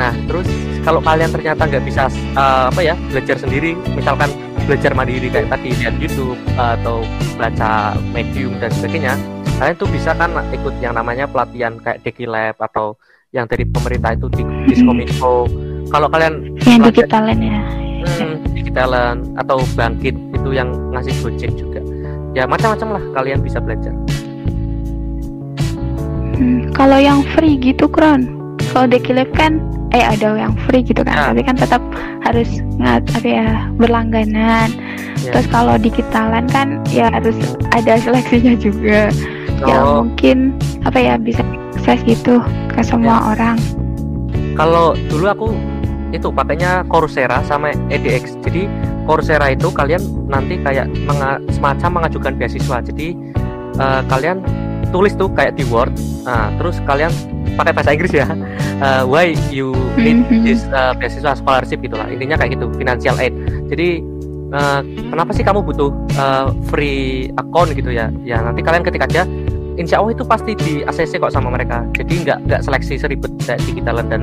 Nah, 0.00 0.16
terus 0.24 0.48
kalau 0.80 1.04
kalian 1.04 1.28
ternyata 1.28 1.68
nggak 1.68 1.84
bisa 1.84 2.08
uh, 2.32 2.72
apa 2.72 2.80
ya 2.80 2.96
belajar 3.12 3.36
sendiri, 3.36 3.76
misalkan 3.92 4.32
belajar 4.64 4.96
mandiri 4.96 5.28
kayak 5.28 5.52
tadi 5.52 5.76
lihat 5.76 6.00
YouTube 6.00 6.40
uh, 6.56 6.72
atau 6.80 7.04
baca 7.36 8.00
Medium 8.16 8.56
dan 8.64 8.72
sebagainya, 8.72 9.20
kalian 9.60 9.76
tuh 9.76 9.88
bisa 9.92 10.16
kan 10.16 10.32
ikut 10.56 10.72
yang 10.80 10.96
namanya 10.96 11.28
pelatihan 11.28 11.76
kayak 11.84 12.00
Deki 12.00 12.24
Lab 12.24 12.56
atau 12.56 12.96
yang 13.36 13.44
dari 13.44 13.68
pemerintah 13.68 14.16
itu 14.16 14.32
di 14.32 14.42
Diskominfo. 14.72 15.44
Kalau 15.92 16.08
kalian 16.08 16.56
yang 16.64 16.80
digitalan 16.80 17.36
ya, 17.36 17.60
hmm, 18.16 18.34
digitalan 18.56 19.36
atau 19.36 19.60
bangkit 19.76 20.16
itu 20.16 20.50
yang 20.56 20.72
ngasih 20.96 21.12
Gojek 21.20 21.52
juga. 21.60 21.84
Ya 22.32 22.48
macam-macam 22.48 22.96
lah 22.96 23.04
kalian 23.20 23.44
bisa 23.44 23.60
belajar. 23.60 23.92
Hmm, 26.40 26.72
kalau 26.72 26.96
yang 26.96 27.20
free 27.36 27.60
gitu 27.60 27.84
Kron, 27.84 28.56
kalau 28.72 28.88
Deki 28.88 29.12
Lab 29.12 29.28
kan 29.36 29.60
eh 29.90 30.06
ada 30.06 30.38
yang 30.38 30.54
free 30.66 30.86
gitu 30.86 31.02
kan, 31.02 31.14
nah. 31.18 31.26
tapi 31.34 31.42
kan 31.42 31.58
tetap 31.58 31.82
harus 32.22 32.62
nggak 32.78 33.10
apa 33.10 33.26
ya 33.26 33.48
berlangganan. 33.74 34.70
Yeah. 35.20 35.34
Terus 35.34 35.46
kalau 35.50 35.74
di 35.76 35.90
Kitalan 35.90 36.46
kan 36.48 36.78
ya 36.94 37.10
harus 37.10 37.34
ada 37.74 37.98
seleksinya 37.98 38.54
juga. 38.54 39.10
Ya, 39.60 39.66
oh. 39.66 39.68
Ya 39.68 39.78
mungkin 40.06 40.36
apa 40.86 40.98
ya 40.98 41.14
bisa 41.18 41.42
akses 41.74 42.06
gitu 42.06 42.38
ke 42.70 42.80
semua 42.86 43.18
yeah. 43.18 43.30
orang. 43.34 43.56
Kalau 44.54 44.94
dulu 45.10 45.26
aku 45.26 45.48
itu 46.10 46.28
pakainya 46.30 46.86
Coursera 46.86 47.42
sama 47.46 47.74
EDX. 47.90 48.38
Jadi 48.46 48.70
Coursera 49.06 49.50
itu 49.50 49.70
kalian 49.74 50.02
nanti 50.30 50.58
kayak 50.62 50.90
menga 51.06 51.42
semacam 51.50 52.02
mengajukan 52.02 52.38
beasiswa. 52.38 52.78
Jadi 52.82 53.18
uh, 53.78 54.02
kalian 54.06 54.42
tulis 54.90 55.14
tuh 55.14 55.30
kayak 55.34 55.58
di 55.58 55.64
Word. 55.70 55.94
Nah, 56.26 56.50
terus 56.58 56.82
kalian 56.84 57.10
pakai 57.60 57.72
bahasa 57.76 57.90
Inggris 57.92 58.12
ya. 58.16 58.26
Uh, 58.80 59.04
why 59.04 59.36
you 59.52 59.76
need 60.00 60.24
mm-hmm. 60.24 60.40
this 60.48 60.64
uh, 60.72 60.96
beasiswa 60.96 61.36
scholarship 61.36 61.84
gitulah 61.84 62.08
intinya 62.08 62.40
kayak 62.40 62.56
gitu 62.56 62.72
financial 62.80 63.16
aid. 63.20 63.36
Jadi 63.68 64.00
uh, 64.56 64.80
kenapa 65.12 65.30
sih 65.36 65.44
kamu 65.44 65.60
butuh 65.60 65.92
uh, 66.16 66.48
free 66.72 67.28
account 67.36 67.76
gitu 67.76 67.92
ya? 67.92 68.08
Ya 68.24 68.40
nanti 68.40 68.64
kalian 68.64 68.80
ketik 68.80 69.04
aja. 69.04 69.28
Insya 69.76 70.00
Allah 70.00 70.12
itu 70.12 70.24
pasti 70.24 70.52
di 70.56 70.80
ACC 70.84 71.20
kok 71.20 71.32
sama 71.32 71.52
mereka. 71.52 71.84
Jadi 71.92 72.24
nggak 72.24 72.48
nggak 72.48 72.60
seleksi 72.64 72.96
seribet 72.96 73.32
kayak 73.44 73.60
digitalan 73.68 74.08
dan 74.08 74.22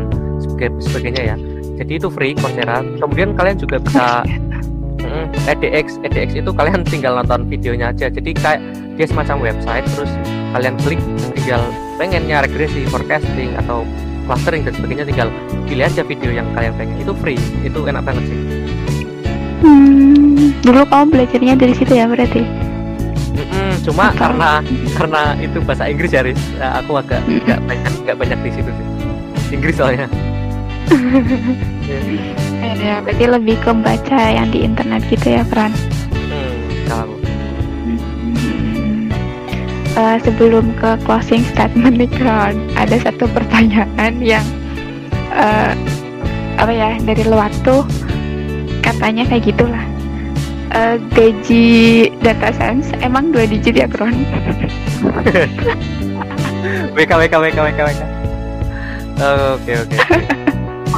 sebagainya 0.81 1.33
ya. 1.33 1.37
Jadi 1.77 2.01
itu 2.01 2.09
free 2.09 2.33
Coursera 2.33 2.81
kemudian 2.97 3.37
kalian 3.37 3.57
juga 3.61 3.77
bisa 3.77 4.25
Mm, 5.07 5.29
EDX, 5.47 6.01
EDX 6.03 6.29
itu 6.41 6.51
kalian 6.51 6.81
tinggal 6.83 7.15
nonton 7.21 7.45
videonya 7.47 7.93
aja. 7.93 8.09
Jadi 8.09 8.33
kayak 8.35 8.59
dia 8.97 9.05
semacam 9.05 9.39
website, 9.39 9.85
terus 9.93 10.11
kalian 10.57 10.73
klik 10.81 10.97
tinggal 11.37 11.61
pengennya 12.01 12.41
regresi, 12.41 12.89
forecasting 12.89 13.53
atau 13.61 13.85
clustering 14.25 14.65
dan 14.65 14.73
sebagainya 14.73 15.05
tinggal 15.05 15.29
pilih 15.69 15.85
aja 15.85 16.01
video 16.01 16.33
yang 16.33 16.49
kalian 16.57 16.73
pengen. 16.73 16.97
Itu 16.97 17.13
free, 17.13 17.37
itu 17.61 17.77
enak 17.85 18.01
banget 18.01 18.25
sih. 18.25 18.39
Hmm, 19.61 20.57
dulu 20.65 20.81
kamu 20.89 21.05
belajarnya 21.13 21.53
dari 21.61 21.73
situ 21.77 21.93
ya 21.93 22.09
berarti? 22.09 22.41
Mm-mm, 23.37 23.85
cuma 23.85 24.09
Atau... 24.09 24.17
karena 24.17 24.49
karena 24.97 25.21
itu 25.37 25.61
bahasa 25.61 25.85
Inggris 25.85 26.09
ya, 26.09 26.25
Riz. 26.25 26.41
Nah, 26.57 26.81
aku 26.81 26.97
agak 27.05 27.21
nggak 27.21 27.61
banyak 27.69 27.93
nggak 28.09 28.17
banyak 28.17 28.39
di 28.41 28.51
situ 28.57 28.69
sih. 28.73 28.85
Inggris 29.53 29.77
soalnya. 29.77 30.09
ya 32.77 33.03
berarti 33.03 33.25
lebih 33.27 33.59
ke 33.61 33.71
baca 33.77 34.19
yang 34.31 34.47
di 34.49 34.63
internet 34.63 35.03
gitu 35.11 35.35
ya 35.35 35.43
Fran 35.43 35.75
uh, 39.97 40.17
sebelum 40.21 40.71
ke 40.77 40.95
closing 41.03 41.41
statement 41.51 41.97
nih 41.97 42.09
Fran 42.15 42.55
ada 42.77 42.95
satu 43.01 43.25
pertanyaan 43.33 44.21
yang 44.21 44.45
uh, 45.33 45.73
apa 46.61 46.71
ya 46.71 46.89
dari 47.01 47.25
luar 47.25 47.49
tuh 47.65 47.83
katanya 48.85 49.25
kayak 49.27 49.51
gitulah. 49.51 49.83
Uh, 50.67 50.99
gaji 51.15 52.11
data 52.19 52.51
science 52.51 52.91
emang 52.99 53.31
dua 53.31 53.47
digit 53.47 53.71
ya 53.71 53.87
Kron 53.87 54.11
WK 56.91 57.07
WK 57.07 57.33
WK 57.39 57.57
WK 57.57 57.79
WK 57.87 58.01
oke 59.55 59.73
oke. 59.87 59.97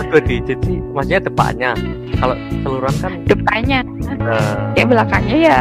Gue 0.10 0.22
di 0.26 0.42
jadi 0.42 0.74
maksudnya 0.90 1.20
depannya. 1.22 1.72
Kalau 2.18 2.34
seluruhan 2.66 2.96
kan 2.98 3.14
depannya. 3.30 3.80
Uh, 4.26 4.74
ya 4.74 4.84
belakangnya 4.90 5.38
ya 5.38 5.60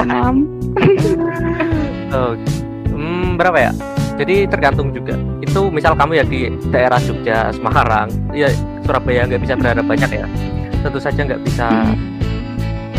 enam 0.00 0.48
oh, 2.12 2.32
hmm, 2.92 3.36
berapa 3.36 3.58
ya? 3.58 3.72
Jadi 4.18 4.50
tergantung 4.50 4.90
juga. 4.90 5.14
Itu 5.38 5.70
misal 5.70 5.94
kamu 5.94 6.12
ya 6.18 6.24
di 6.26 6.50
daerah 6.74 6.98
Jogja 6.98 7.54
Semarang 7.54 8.10
ya 8.34 8.50
Surabaya 8.82 9.24
nggak 9.30 9.40
bisa 9.46 9.54
berharap 9.54 9.86
banyak 9.86 10.10
ya. 10.10 10.26
Tentu 10.82 10.98
saja 10.98 11.20
nggak 11.22 11.40
bisa 11.46 11.66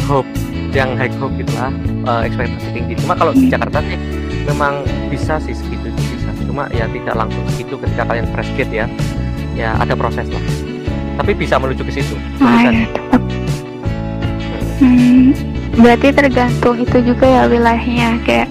hope 0.07 0.27
yang 0.71 0.95
high 0.95 1.11
hope 1.19 1.33
gitulah 1.35 1.69
uh, 2.07 2.21
ekspektasi 2.23 2.69
tinggi. 2.71 2.93
Cuma 3.03 3.13
kalau 3.17 3.35
di 3.35 3.51
Jakarta 3.51 3.83
sih 3.83 3.99
memang 4.47 4.85
bisa 5.11 5.37
sih 5.43 5.53
segitu 5.53 5.91
bisa. 5.91 6.31
Cuma 6.47 6.71
ya 6.71 6.87
tidak 6.89 7.15
langsung 7.19 7.43
segitu 7.53 7.75
ketika 7.77 8.03
kalian 8.07 8.25
fresh 8.31 8.49
grade 8.55 8.73
ya. 8.73 8.85
Ya 9.59 9.75
ada 9.75 9.91
proses 9.93 10.25
lah. 10.31 10.43
Tapi 11.19 11.35
bisa 11.35 11.59
menuju 11.59 11.83
ke 11.83 11.99
situ 11.99 12.15
ah, 12.39 12.63
ya. 12.63 12.71
hmm, 14.79 15.35
berarti 15.75 16.15
tergantung 16.15 16.79
itu 16.79 16.97
juga 17.03 17.27
ya 17.27 17.43
wilayahnya. 17.51 18.23
Kayak 18.23 18.47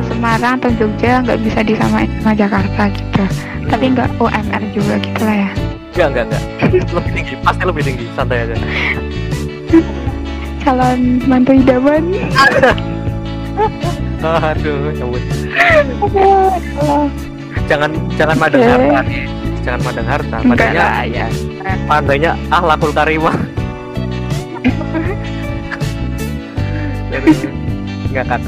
hmm. 0.00 0.08
Semarang 0.08 0.52
atau 0.60 0.70
Jogja 0.78 1.20
nggak 1.20 1.38
bisa 1.44 1.60
disamain 1.66 2.08
sama 2.22 2.32
Jakarta 2.32 2.82
gitu. 2.88 3.24
Hmm. 3.24 3.68
tapi 3.68 3.84
nggak 3.92 4.08
UMR 4.16 4.62
juga 4.72 4.94
gitu 5.02 5.22
lah 5.26 5.36
ya. 5.36 5.50
Enggak 5.92 6.08
enggak 6.08 6.24
enggak 6.24 6.42
lebih 6.96 7.12
tinggi 7.12 7.34
pasti 7.44 7.62
lebih 7.68 7.82
tinggi 7.84 8.04
santai 8.16 8.38
aja. 8.48 8.56
Calon 10.62 11.18
mantu 11.26 11.52
idaman 11.58 12.04
aduh 14.22 14.94
ya 14.94 15.02
jangan 17.66 17.90
jangan 18.14 18.36
madang 18.38 18.62
okay. 18.62 18.70
harta. 18.70 19.02
Jangan 19.62 19.80
madang 19.86 20.06
harta. 20.06 20.36
Padanya 20.42 21.06
ya. 21.06 21.26
padanya 21.86 22.30
ah 22.50 22.62
lakul 22.62 22.92
karimah 22.94 23.34
nggak 28.12 28.26
kan 28.28 28.40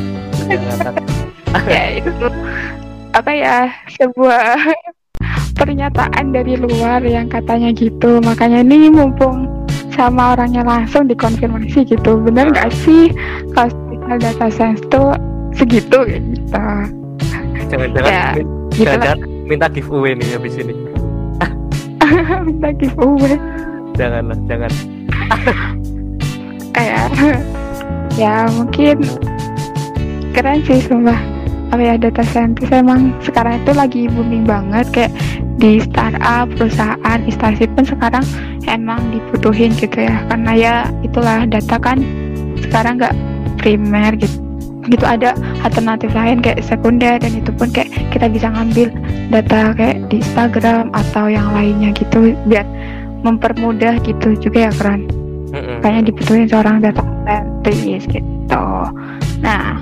nggak 0.48 0.78
kan 0.80 0.94
ya 1.70 1.84
itu 2.02 2.26
apa 3.14 3.30
ya 3.30 3.70
sebuah 3.94 4.58
pernyataan 5.54 6.34
dari 6.34 6.58
luar 6.58 7.00
yang 7.06 7.30
katanya 7.30 7.70
gitu. 7.72 8.18
Makanya 8.20 8.66
ini 8.66 8.90
mumpung 8.90 9.46
sama 9.94 10.34
orangnya 10.34 10.66
langsung 10.66 11.06
dikonfirmasi 11.06 11.86
gitu. 11.86 12.18
Bener 12.18 12.50
nggak 12.50 12.74
sih? 12.74 13.14
Kalau 13.54 14.18
data 14.18 14.50
science 14.50 14.82
tuh 14.90 15.14
segitu 15.54 16.04
kayak 16.04 16.22
gitu. 16.34 16.66
Jangan-jangan 17.70 18.10
ya, 18.10 18.26
gitu 18.74 18.94
jangan 18.98 19.18
minta 19.46 19.66
giveaway 19.70 20.12
nih 20.18 20.28
habis 20.34 20.54
ini. 20.58 20.74
Minta 22.46 22.68
giveaway. 22.76 23.40
Janganlah 23.96 24.38
jangan. 24.44 24.72
Kayak 26.74 27.06
ya 28.20 28.44
mungkin 28.52 29.00
keren 30.36 30.60
sih 30.68 30.84
sumpah 30.84 31.33
apa 31.74 31.82
ya 31.82 31.98
data 31.98 32.22
scientist 32.30 32.70
emang 32.70 33.10
sekarang 33.26 33.58
itu 33.58 33.72
lagi 33.74 34.02
booming 34.06 34.46
banget 34.46 34.86
kayak 34.94 35.12
di 35.58 35.82
startup 35.82 36.46
perusahaan 36.54 37.18
instansi 37.26 37.66
pun 37.74 37.82
sekarang 37.82 38.22
emang 38.70 39.02
dibutuhin 39.10 39.74
gitu 39.74 40.06
ya. 40.06 40.22
Karena 40.30 40.52
ya 40.54 40.74
itulah 41.02 41.42
data 41.50 41.74
kan 41.82 41.98
sekarang 42.62 43.02
nggak 43.02 43.14
primer 43.58 44.14
gitu. 44.14 44.38
Gitu 44.86 45.02
ada 45.02 45.34
alternatif 45.66 46.14
lain 46.14 46.44
kayak 46.44 46.62
sekunder 46.62 47.18
dan 47.18 47.32
itu 47.34 47.50
pun 47.58 47.74
kayak 47.74 47.90
kita 48.14 48.30
bisa 48.30 48.54
ngambil 48.54 48.94
data 49.34 49.74
kayak 49.74 49.98
di 50.12 50.22
Instagram 50.22 50.94
atau 50.94 51.26
yang 51.26 51.50
lainnya 51.56 51.90
gitu 51.96 52.38
biar 52.46 52.68
mempermudah 53.26 53.98
gitu 54.06 54.38
juga 54.38 54.70
ya 54.70 54.72
keren 54.78 55.10
kayaknya 55.82 56.12
dibutuhin 56.12 56.46
seorang 56.46 56.84
data 56.84 57.02
scientist 57.24 58.06
gitu. 58.14 58.66
Nah 59.42 59.80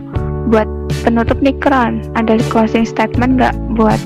buat 0.49 0.71
penutup 1.03 1.39
nih 1.43 1.53
keren 1.59 2.07
ada 2.15 2.39
closing 2.49 2.87
statement 2.87 3.37
nggak 3.37 3.55
buat 3.75 3.99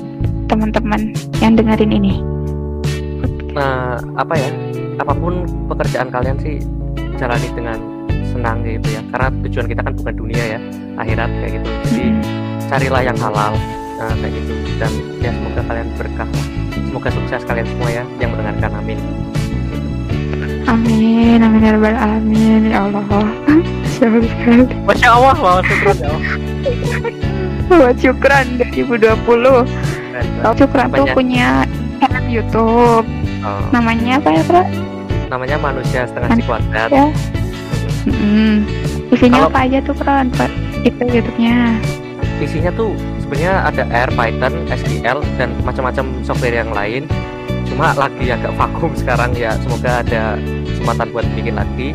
teman-teman 0.49 1.13
yang 1.39 1.53
dengerin 1.53 1.93
ini? 1.93 2.19
Nah 3.53 4.01
apa 4.17 4.33
ya? 4.33 4.49
Apa 4.97 5.13
pun 5.13 5.45
pekerjaan 5.69 6.09
kalian 6.09 6.37
sih 6.41 6.57
jalani 7.21 7.47
dengan 7.53 7.77
senang 8.33 8.65
gitu 8.65 8.97
ya. 8.97 9.01
Karena 9.13 9.29
tujuan 9.45 9.65
kita 9.69 9.81
kan 9.85 9.93
bukan 9.93 10.13
dunia 10.17 10.43
ya 10.57 10.59
akhirat 10.97 11.29
kayak 11.37 11.51
gitu. 11.61 11.69
Jadi 11.85 12.05
hmm. 12.09 12.21
carilah 12.73 13.01
yang 13.05 13.17
halal 13.21 13.53
nah, 14.01 14.13
kayak 14.17 14.33
gitu. 14.41 14.53
Dan 14.81 14.91
ya 15.21 15.31
semoga 15.31 15.61
kalian 15.69 15.87
berkah. 15.95 16.29
Semoga 16.73 17.09
sukses 17.13 17.41
kalian 17.45 17.67
semua 17.69 17.89
ya 17.93 18.03
yang 18.17 18.29
mendengarkan. 18.33 18.71
Amin. 18.81 18.99
Amin 20.67 21.39
amin 21.39 21.61
ya 21.61 21.71
rabbal 21.77 21.95
alamin. 21.95 22.61
Ya 22.73 22.89
Allah 22.89 23.05
Masya 24.87 25.09
Allah 25.09 25.35
Masya 25.37 25.63
syukran 25.65 25.97
ya 25.97 26.13
Buat 27.67 27.95
syukran 27.99 28.45
2020 28.61 30.55
Syukran 30.57 30.87
tuh 30.93 31.07
punya 31.13 31.65
channel 31.99 32.25
YouTube 32.29 33.05
oh. 33.43 33.61
Namanya 33.73 34.21
apa 34.21 34.29
ya 34.31 34.41
Bro? 34.45 34.63
Namanya 35.27 35.57
Manusia 35.59 36.07
Setengah 36.07 36.29
Sikuadrat 36.39 36.89
ya. 36.93 37.07
Hmm. 38.07 38.63
Isinya 39.11 39.47
Kalau, 39.47 39.49
apa 39.51 39.59
aja 39.67 39.77
tuh 39.83 39.95
Pak? 39.95 40.51
Itu 40.83 41.03
YouTube-nya. 41.03 41.79
Isinya 42.39 42.71
tuh 42.75 42.95
sebenarnya 43.23 43.53
ada 43.67 43.83
R, 43.87 44.09
Python, 44.15 44.53
SQL 44.71 45.19
dan 45.35 45.49
macam-macam 45.67 46.05
software 46.23 46.55
yang 46.55 46.71
lain. 46.71 47.03
Cuma 47.67 47.91
lagi 47.95 48.31
agak 48.31 48.55
vakum 48.55 48.95
sekarang 48.95 49.35
ya. 49.35 49.55
Semoga 49.59 50.03
ada 50.03 50.39
kesempatan 50.67 51.07
buat 51.11 51.25
bikin 51.35 51.55
lagi. 51.59 51.91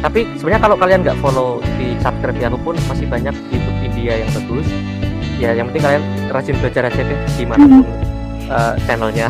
Tapi 0.00 0.24
sebenarnya 0.40 0.62
kalau 0.64 0.76
kalian 0.80 1.00
nggak 1.04 1.18
follow 1.20 1.60
di 1.76 1.92
subscribe 2.00 2.40
aku 2.48 2.58
pun 2.72 2.74
masih 2.88 3.06
banyak 3.08 3.34
YouTube 3.52 3.78
India 3.84 4.24
yang 4.24 4.30
bagus. 4.32 4.66
Ya 5.40 5.50
yang 5.56 5.68
penting 5.72 5.84
kalian 5.84 6.04
rajin 6.32 6.56
belajar 6.60 6.82
aja 6.88 7.00
deh 7.00 7.20
di 7.36 7.44
mana 7.44 7.64
pun 7.64 7.84
hmm. 7.84 8.52
uh, 8.52 8.74
channelnya. 8.88 9.28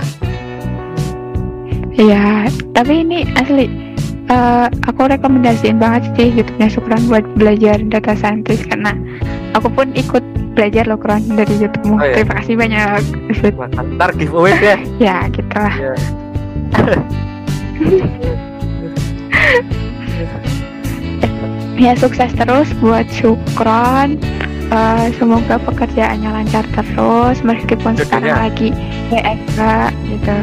Iya, 1.90 2.48
tapi 2.72 3.02
ini 3.02 3.26
asli 3.35 3.66
uh, 4.30 4.70
aku 4.87 5.11
rekomendasiin 5.11 5.76
banget 5.83 6.06
sih 6.14 6.30
YouTube-nya 6.33 6.70
Sukron 6.70 7.02
buat 7.11 7.26
belajar 7.35 7.83
data 7.83 8.14
scientist 8.14 8.64
karena 8.70 8.94
aku 9.59 9.68
pun 9.74 9.90
ikut 9.98 10.22
belajar 10.54 10.87
loh 10.87 10.98
Kron 10.98 11.22
dari 11.35 11.54
YouTube-mu. 11.59 11.98
Oh, 11.98 12.02
iya. 12.02 12.14
Terima 12.22 12.35
kasih 12.42 12.54
banyak. 12.59 13.02
Ntar 13.98 14.11
giveaway 14.18 14.54
ya. 14.70 14.78
ya, 14.98 15.16
gitu 15.35 15.54
lah. 15.54 15.74
Yeah. 15.78 15.98
ya 21.81 21.97
sukses 21.97 22.29
terus 22.37 22.69
buat 22.85 23.09
Sukron. 23.09 24.21
Uh, 24.71 25.11
semoga 25.19 25.59
pekerjaannya 25.59 26.31
lancar 26.31 26.62
terus 26.71 27.43
meskipun 27.43 27.99
Jodohnya. 27.99 28.07
sekarang 28.07 28.37
lagi 28.38 28.69
ya 29.11 29.35
gitu. 30.07 30.37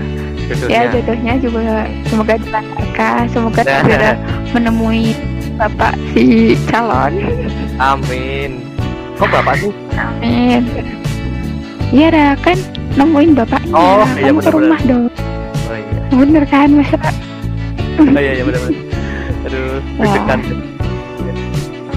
Jodohnya. 0.52 0.68
ya 0.68 0.82
jodohnya 0.92 1.34
juga 1.40 1.88
semoga 2.12 2.34
dilancarkan. 2.36 3.24
Semoga 3.32 3.62
nah. 3.64 3.72
segera 3.86 4.12
menemui 4.52 5.16
bapak 5.56 5.96
si 6.12 6.58
calon. 6.68 7.14
Amin. 7.80 8.66
Kok 9.16 9.30
bapak 9.32 9.64
sih? 9.64 9.72
Amin. 9.96 10.68
Iya 11.96 12.08
dah 12.12 12.32
kan 12.44 12.58
nemuin 13.00 13.32
bapaknya. 13.32 13.72
Oh, 13.72 14.04
iya, 14.20 14.36
bener, 14.36 14.44
ke 14.44 14.50
rumah 14.52 14.82
dong. 14.84 15.08
Oh, 15.08 15.76
iya. 15.76 16.16
bener 16.20 16.44
kan 16.48 16.70
masa 16.72 16.98
oh 18.00 18.22
iya 18.22 18.32
iya 18.40 18.44
bener 18.46 18.60
bener 18.62 18.82
aduh 19.48 19.80
deg 20.00 20.77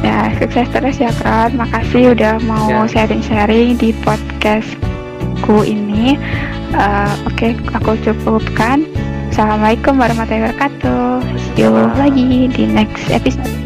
ya 0.00 0.32
sukses 0.40 0.66
terus 0.72 0.96
ya 0.96 1.12
Kron 1.20 1.60
makasih 1.60 2.16
udah 2.16 2.40
mau 2.48 2.68
ya. 2.68 2.88
sharing-sharing 2.88 3.76
ya. 3.76 3.80
di 3.80 3.90
podcastku 4.00 5.56
ini 5.64 6.16
uh, 6.72 7.12
oke 7.28 7.36
okay, 7.36 7.52
aku 7.76 8.00
cukupkan 8.00 8.88
assalamualaikum 9.28 10.00
warahmatullahi 10.00 10.56
wabarakatuh 10.56 11.20
see 11.52 11.68
you 11.68 11.72
lagi 12.00 12.48
di 12.48 12.64
next 12.64 13.12
episode 13.12 13.59